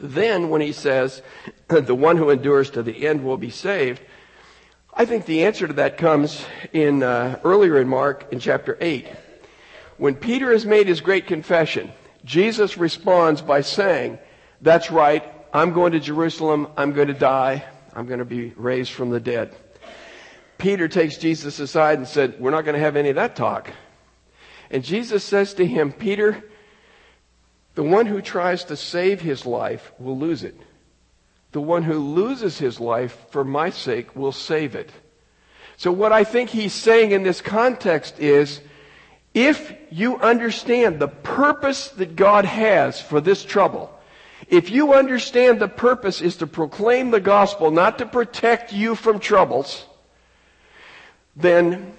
[0.00, 1.22] Then, when he says,
[1.68, 4.00] the one who endures to the end will be saved,
[4.96, 9.08] I think the answer to that comes in uh, earlier in Mark in chapter 8.
[9.96, 11.90] When Peter has made his great confession,
[12.24, 14.20] Jesus responds by saying,
[14.60, 18.92] That's right, I'm going to Jerusalem, I'm going to die, I'm going to be raised
[18.92, 19.56] from the dead.
[20.58, 23.72] Peter takes Jesus aside and said, We're not going to have any of that talk.
[24.70, 26.44] And Jesus says to him, Peter,
[27.74, 30.56] the one who tries to save his life will lose it.
[31.54, 34.90] The one who loses his life for my sake will save it.
[35.76, 38.60] So what I think he's saying in this context is,
[39.34, 43.96] if you understand the purpose that God has for this trouble,
[44.48, 49.20] if you understand the purpose is to proclaim the gospel, not to protect you from
[49.20, 49.86] troubles,
[51.36, 51.94] then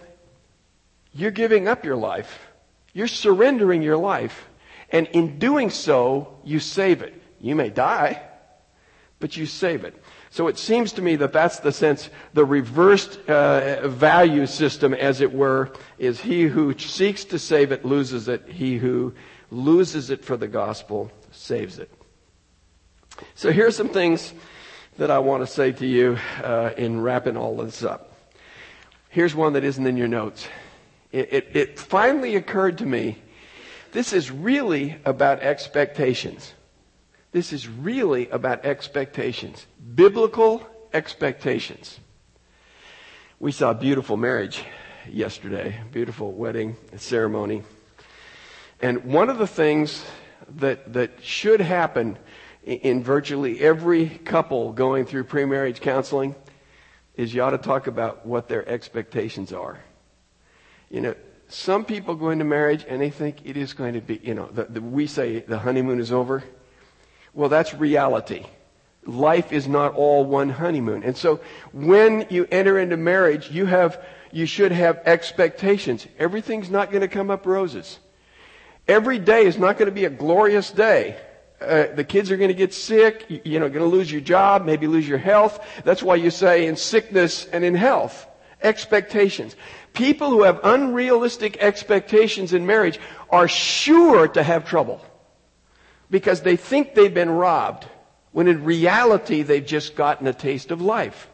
[1.14, 2.45] you're giving up your life.
[2.91, 4.49] You're surrendering your life
[4.89, 7.14] and in doing so, you save it.
[7.39, 8.22] You may die,
[9.26, 9.99] but you save it.
[10.30, 15.19] So it seems to me that that's the sense, the reversed uh, value system, as
[15.19, 18.47] it were, is he who seeks to save it loses it.
[18.47, 19.15] He who
[19.49, 21.89] loses it for the gospel saves it.
[23.34, 24.32] So here's some things
[24.99, 28.13] that I want to say to you uh, in wrapping all this up.
[29.09, 30.47] Here's one that isn't in your notes.
[31.11, 33.17] It, it, it finally occurred to me
[33.91, 36.53] this is really about expectations.
[37.36, 41.99] This is really about expectations, biblical expectations.
[43.41, 44.63] We saw a beautiful marriage
[45.11, 47.63] yesterday, beautiful wedding ceremony.
[48.81, 50.05] And one of the things
[50.47, 52.17] that, that should happen
[52.63, 56.36] in virtually every couple going through pre-marriage counseling
[57.17, 59.77] is you ought to talk about what their expectations are.
[60.89, 61.15] You know,
[61.49, 64.47] some people go into marriage and they think it is going to be, you know,
[64.53, 66.41] the, the, we say the honeymoon is over.
[67.36, 68.45] Well, that's reality.
[69.05, 71.03] Life is not all one honeymoon.
[71.03, 71.41] And so
[71.73, 76.07] when you enter into marriage, you have, you should have expectations.
[76.17, 77.99] Everything's not going to come up roses.
[78.88, 81.17] Every day is not going to be a glorious day.
[81.61, 84.21] Uh, the kids are going to get sick, you, you know, going to lose your
[84.21, 85.63] job, maybe lose your health.
[85.83, 88.27] That's why you say in sickness and in health.
[88.61, 89.55] Expectations.
[89.93, 95.01] People who have unrealistic expectations in marriage are sure to have trouble
[96.10, 97.86] because they think they've been robbed
[98.32, 101.30] when in reality they've just gotten a taste of life.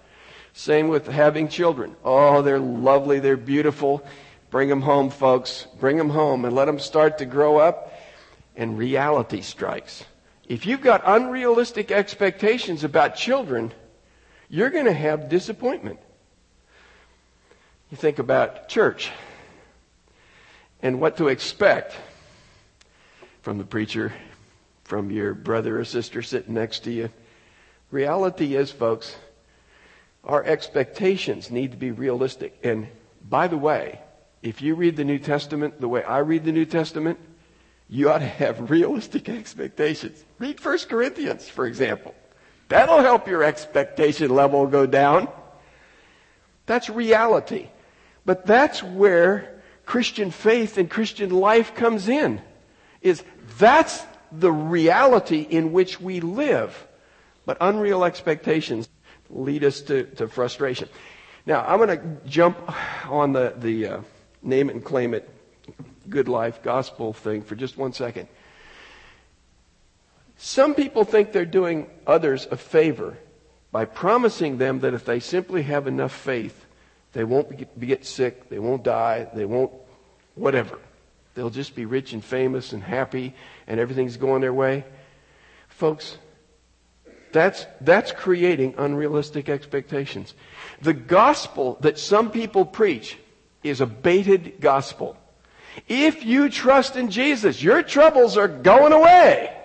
[0.53, 1.95] Same with having children.
[2.03, 4.05] Oh, they're lovely, they're beautiful.
[4.49, 5.65] Bring them home, folks.
[5.80, 7.93] Bring them home and let them start to grow up
[8.55, 10.03] and reality strikes.
[10.47, 13.72] If you've got unrealistic expectations about children,
[14.49, 15.99] you're going to have disappointment.
[17.89, 19.09] You think about church
[20.82, 21.95] and what to expect
[23.41, 24.13] from the preacher
[24.91, 27.09] from your brother or sister sitting next to you.
[27.91, 29.15] Reality is, folks,
[30.25, 32.59] our expectations need to be realistic.
[32.61, 32.89] And
[33.23, 34.01] by the way,
[34.41, 37.19] if you read the New Testament the way I read the New Testament,
[37.87, 40.25] you ought to have realistic expectations.
[40.39, 42.13] Read 1 Corinthians, for example.
[42.67, 45.29] That'll help your expectation level go down.
[46.65, 47.69] That's reality.
[48.25, 52.41] But that's where Christian faith and Christian life comes in.
[53.01, 53.23] Is
[53.57, 56.88] that's the reality in which we live.
[57.45, 58.88] But unreal expectations
[59.29, 60.89] lead us to, to frustration.
[61.45, 62.57] Now, I'm going to jump
[63.09, 64.01] on the, the uh,
[64.43, 65.27] name it and claim it
[66.09, 68.27] good life gospel thing for just one second.
[70.38, 73.17] Some people think they're doing others a favor
[73.71, 76.65] by promising them that if they simply have enough faith,
[77.13, 79.71] they won't get, get sick, they won't die, they won't
[80.36, 80.79] whatever.
[81.36, 83.34] They'll just be rich and famous and happy
[83.72, 84.84] and everything's going their way.
[85.69, 86.17] Folks,
[87.32, 90.34] that's, that's creating unrealistic expectations.
[90.82, 93.17] The gospel that some people preach
[93.63, 95.15] is a baited gospel.
[95.88, 99.57] If you trust in Jesus, your troubles are going away.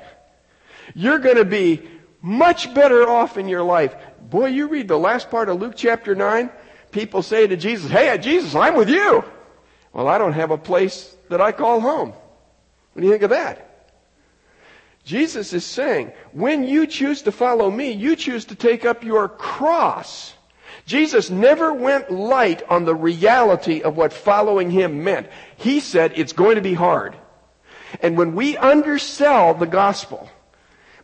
[0.94, 1.82] You're going to be
[2.22, 3.92] much better off in your life.
[4.20, 6.48] Boy, you read the last part of Luke chapter 9,
[6.92, 9.24] people say to Jesus, Hey, Jesus, I'm with you.
[9.92, 12.10] Well, I don't have a place that I call home.
[12.92, 13.66] What do you think of that?
[15.06, 19.28] Jesus is saying, when you choose to follow me, you choose to take up your
[19.28, 20.34] cross.
[20.84, 25.28] Jesus never went light on the reality of what following him meant.
[25.56, 27.14] He said it's going to be hard.
[28.02, 30.28] And when we undersell the gospel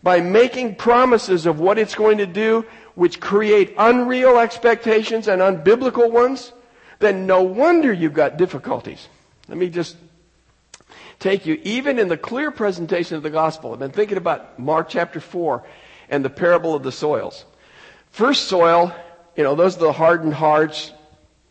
[0.03, 6.11] by making promises of what it's going to do, which create unreal expectations and unbiblical
[6.11, 6.53] ones,
[6.99, 9.07] then no wonder you've got difficulties.
[9.47, 9.97] Let me just
[11.19, 13.73] take you, even in the clear presentation of the gospel.
[13.73, 15.65] I've been thinking about Mark chapter 4
[16.09, 17.45] and the parable of the soils.
[18.11, 18.95] First soil,
[19.37, 20.93] you know, those are the hardened hearts,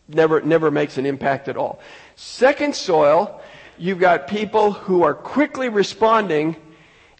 [0.08, 1.80] never, never makes an impact at all.
[2.16, 3.40] Second soil,
[3.78, 6.56] you've got people who are quickly responding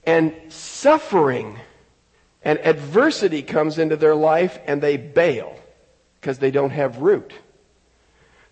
[0.04, 1.58] and suffering
[2.44, 5.56] and adversity comes into their life and they bail
[6.20, 7.32] because they don't have root.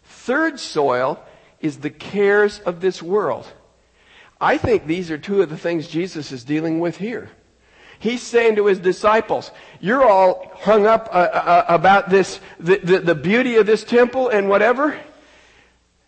[0.05, 1.23] Third soil
[1.61, 3.47] is the cares of this world.
[4.41, 7.31] I think these are two of the things Jesus is dealing with here.
[7.99, 13.01] He's saying to his disciples, you're all hung up uh, uh, about this, the, the,
[13.01, 14.99] the beauty of this temple and whatever.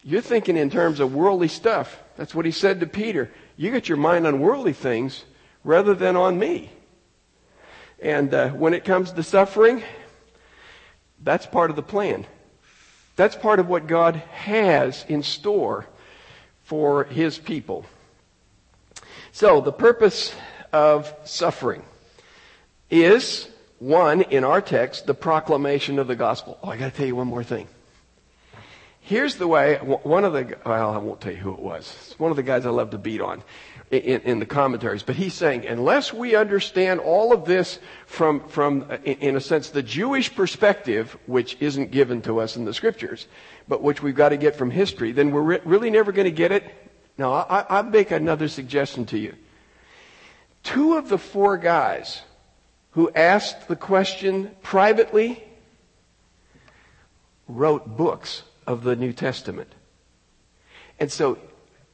[0.03, 2.03] You're thinking in terms of worldly stuff.
[2.17, 3.31] That's what he said to Peter.
[3.59, 5.25] You get your mind on worldly things
[5.65, 6.71] rather than on me.
[8.01, 9.83] And uh, when it comes to suffering,
[11.23, 12.27] that's part of the plan.
[13.17, 15.87] That's part of what God has in store
[16.63, 17.85] for his people.
[19.35, 20.35] So, the purpose
[20.73, 21.83] of suffering
[22.91, 26.57] is One, in our text, the proclamation of the gospel.
[26.63, 27.67] Oh, I gotta tell you one more thing.
[29.01, 31.93] Here's the way, one of the, well, I won't tell you who it was.
[32.07, 33.43] It's one of the guys I love to beat on
[33.91, 35.03] in, in, the commentaries.
[35.03, 39.71] But he's saying, unless we understand all of this from, from, uh, in a sense,
[39.71, 43.27] the Jewish perspective, which isn't given to us in the scriptures,
[43.67, 46.31] but which we've got to get from history, then we're re- really never going to
[46.31, 46.92] get it.
[47.19, 49.35] Now, I, I'll make another suggestion to you.
[50.63, 52.23] Two of the four guys
[52.93, 55.43] who asked the question privately
[57.49, 59.73] wrote books of the New Testament.
[60.99, 61.39] And so,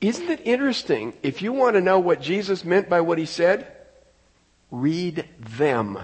[0.00, 1.14] isn't it interesting?
[1.22, 3.66] If you want to know what Jesus meant by what he said,
[4.70, 5.98] read them.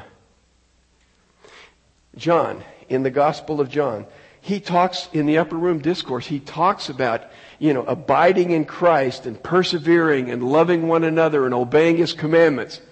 [2.17, 4.07] John, in the Gospel of John,
[4.45, 7.25] he talks in the upper room discourse, he talks about,
[7.59, 12.83] you know, abiding in Christ and persevering and loving one another and obeying his commandments.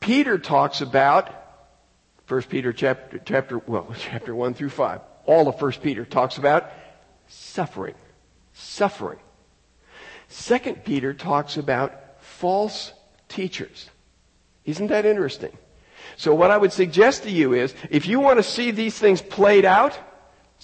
[0.00, 1.30] Peter talks about,
[2.26, 6.68] 1 Peter chapter, chapter, well, chapter 1 through 5, all of 1 Peter talks about
[7.28, 7.94] suffering.
[8.52, 9.20] Suffering.
[10.26, 12.92] Second Peter talks about false
[13.28, 13.88] teachers.
[14.64, 15.56] Isn't that interesting?
[16.16, 19.22] So what I would suggest to you is, if you want to see these things
[19.22, 19.96] played out,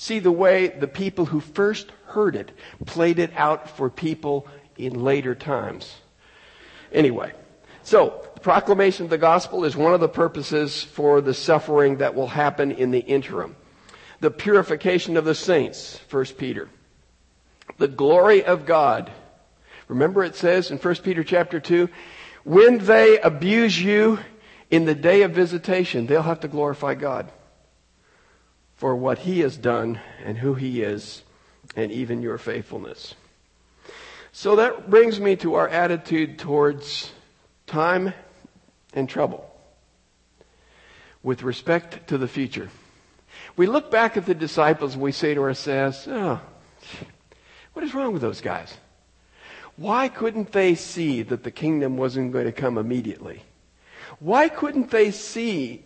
[0.02, 2.50] see the way the people who first heard it
[2.86, 5.94] played it out for people in later times.
[6.90, 7.32] Anyway,
[7.84, 12.16] so the proclamation of the gospel is one of the purposes for the suffering that
[12.16, 13.54] will happen in the interim.
[14.18, 16.68] The purification of the saints, 1 Peter.
[17.78, 19.08] The glory of God.
[19.86, 21.88] Remember it says in 1 Peter chapter 2,
[22.42, 24.18] when they abuse you
[24.68, 27.30] in the day of visitation, they'll have to glorify God
[28.82, 31.22] for what he has done and who he is
[31.76, 33.14] and even your faithfulness.
[34.32, 37.12] So that brings me to our attitude towards
[37.68, 38.12] time
[38.92, 39.48] and trouble
[41.22, 42.70] with respect to the future.
[43.54, 46.40] We look back at the disciples and we say to ourselves, oh,
[47.74, 48.76] what is wrong with those guys?
[49.76, 53.44] Why couldn't they see that the kingdom wasn't going to come immediately?
[54.18, 55.84] Why couldn't they see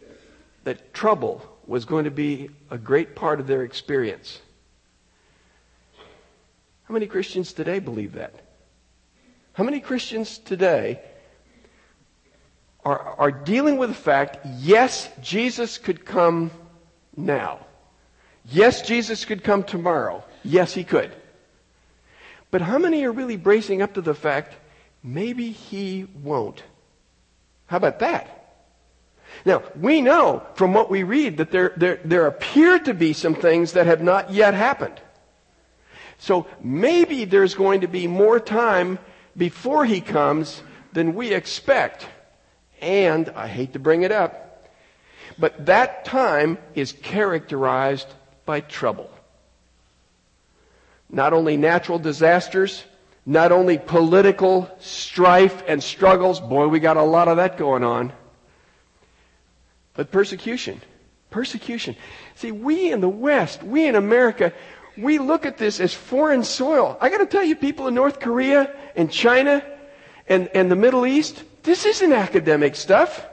[0.64, 4.40] that trouble was going to be a great part of their experience?
[6.84, 8.34] How many Christians today believe that?
[9.52, 11.00] How many Christians today
[12.86, 16.52] are, are dealing with the fact, yes, Jesus could come
[17.16, 17.58] now.
[18.44, 20.22] Yes, Jesus could come tomorrow.
[20.44, 21.12] Yes, he could.
[22.52, 24.54] But how many are really bracing up to the fact,
[25.02, 26.62] maybe he won't?
[27.66, 28.35] How about that?
[29.44, 33.34] Now, we know from what we read that there, there, there appear to be some
[33.34, 35.00] things that have not yet happened.
[36.18, 38.98] So maybe there's going to be more time
[39.36, 40.62] before he comes
[40.92, 42.06] than we expect.
[42.80, 44.68] And, I hate to bring it up,
[45.38, 48.08] but that time is characterized
[48.44, 49.10] by trouble.
[51.08, 52.84] Not only natural disasters,
[53.24, 58.12] not only political strife and struggles, boy, we got a lot of that going on,
[59.96, 60.80] but persecution.
[61.30, 61.96] Persecution.
[62.34, 64.52] See, we in the West, we in America,
[64.96, 66.96] we look at this as foreign soil.
[67.00, 69.62] I gotta tell you, people in North Korea and China
[70.28, 73.26] and, and the Middle East, this isn't academic stuff.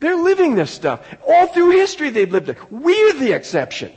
[0.00, 1.00] They're living this stuff.
[1.26, 2.58] All through history they've lived it.
[2.70, 3.92] We're the exception.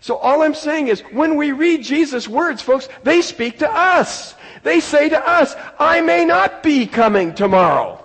[0.00, 4.36] So all I'm saying is when we read Jesus' words, folks, they speak to us.
[4.62, 8.04] They say to us, I may not be coming tomorrow.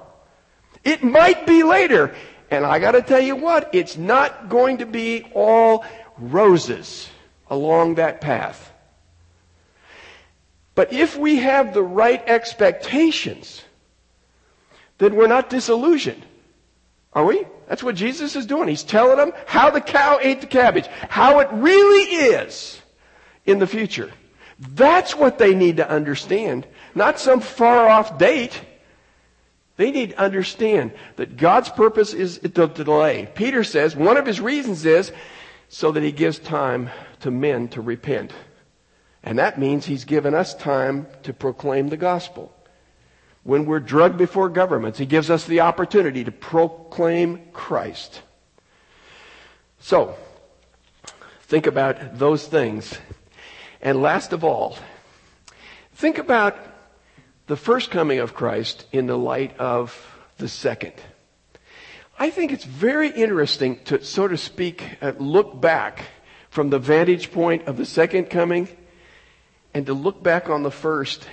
[0.84, 2.16] It might be later.
[2.54, 5.84] And I gotta tell you what, it's not going to be all
[6.20, 7.10] roses
[7.50, 8.72] along that path.
[10.76, 13.64] But if we have the right expectations,
[15.00, 16.24] then we're not disillusioned.
[17.14, 17.44] Are we?
[17.68, 18.68] That's what Jesus is doing.
[18.68, 22.80] He's telling them how the cow ate the cabbage, how it really is
[23.48, 24.12] in the future.
[24.60, 28.62] That's what they need to understand, not some far off date.
[29.76, 33.28] They need to understand that God's purpose is to delay.
[33.34, 35.12] Peter says one of his reasons is
[35.68, 36.90] so that he gives time
[37.22, 38.32] to men to repent.
[39.24, 42.54] And that means he's given us time to proclaim the gospel.
[43.44, 48.22] When we're drugged before governments, he gives us the opportunity to proclaim Christ.
[49.80, 50.16] So,
[51.42, 52.98] think about those things.
[53.82, 54.78] And last of all,
[55.94, 56.58] think about
[57.54, 59.96] the first coming of Christ in the light of
[60.40, 60.94] the second.
[62.18, 66.04] I think it's very interesting to, so to speak, uh, look back
[66.50, 68.68] from the vantage point of the second coming
[69.72, 71.30] and to look back on the first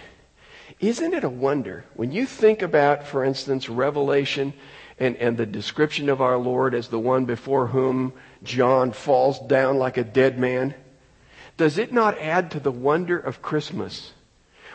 [0.79, 4.53] isn't it a wonder when you think about, for instance, Revelation
[4.99, 8.13] and, and the description of our Lord as the one before whom
[8.43, 10.75] John falls down like a dead man,
[11.57, 14.13] does it not add to the wonder of Christmas?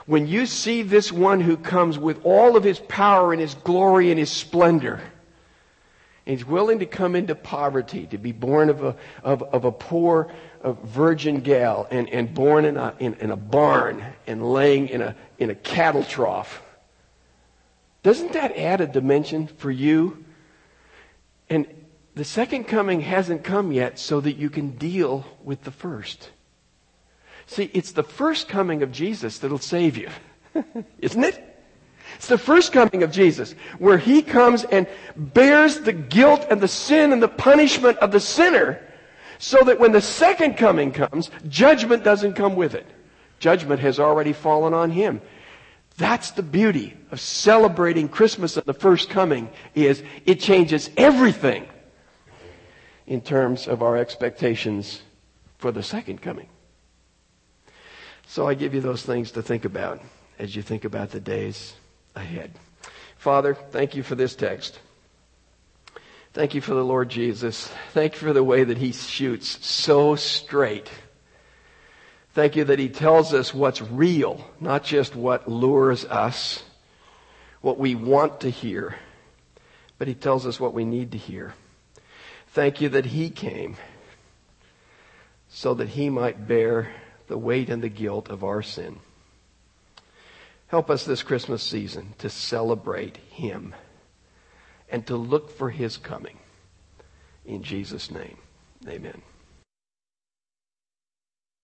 [0.05, 4.11] When you see this one who comes with all of his power and his glory
[4.11, 5.01] and his splendor,
[6.25, 9.71] and he's willing to come into poverty, to be born of a, of, of a
[9.71, 10.31] poor
[10.63, 15.15] virgin gal and, and born in a, in, in a barn and laying in a,
[15.37, 16.61] in a cattle trough.
[18.03, 20.23] Doesn't that add a dimension for you?
[21.49, 21.67] And
[22.15, 26.29] the second coming hasn't come yet so that you can deal with the first.
[27.47, 30.09] See, it's the first coming of Jesus that'll save you,
[30.99, 31.55] isn't it?
[32.15, 36.67] It's the first coming of Jesus where he comes and bears the guilt and the
[36.67, 38.81] sin and the punishment of the sinner
[39.37, 42.87] so that when the second coming comes, judgment doesn't come with it.
[43.39, 45.21] Judgment has already fallen on him.
[45.97, 51.67] That's the beauty of celebrating Christmas at the first coming is it changes everything
[53.07, 55.01] in terms of our expectations
[55.57, 56.47] for the second coming.
[58.27, 60.01] So I give you those things to think about
[60.39, 61.73] as you think about the days
[62.15, 62.51] ahead.
[63.17, 64.79] Father, thank you for this text.
[66.33, 67.71] Thank you for the Lord Jesus.
[67.93, 70.89] Thank you for the way that he shoots so straight.
[72.33, 76.61] Thank you that he tells us what's real, not just what lures us,
[77.61, 78.97] what we want to hear,
[79.97, 81.53] but he tells us what we need to hear.
[82.49, 83.77] Thank you that he came
[85.47, 86.91] so that he might bear
[87.27, 88.99] the weight and the guilt of our sin.
[90.67, 93.75] Help us this Christmas season to celebrate him
[94.89, 96.37] and to look for his coming.
[97.45, 98.37] In Jesus' name,
[98.87, 99.21] amen.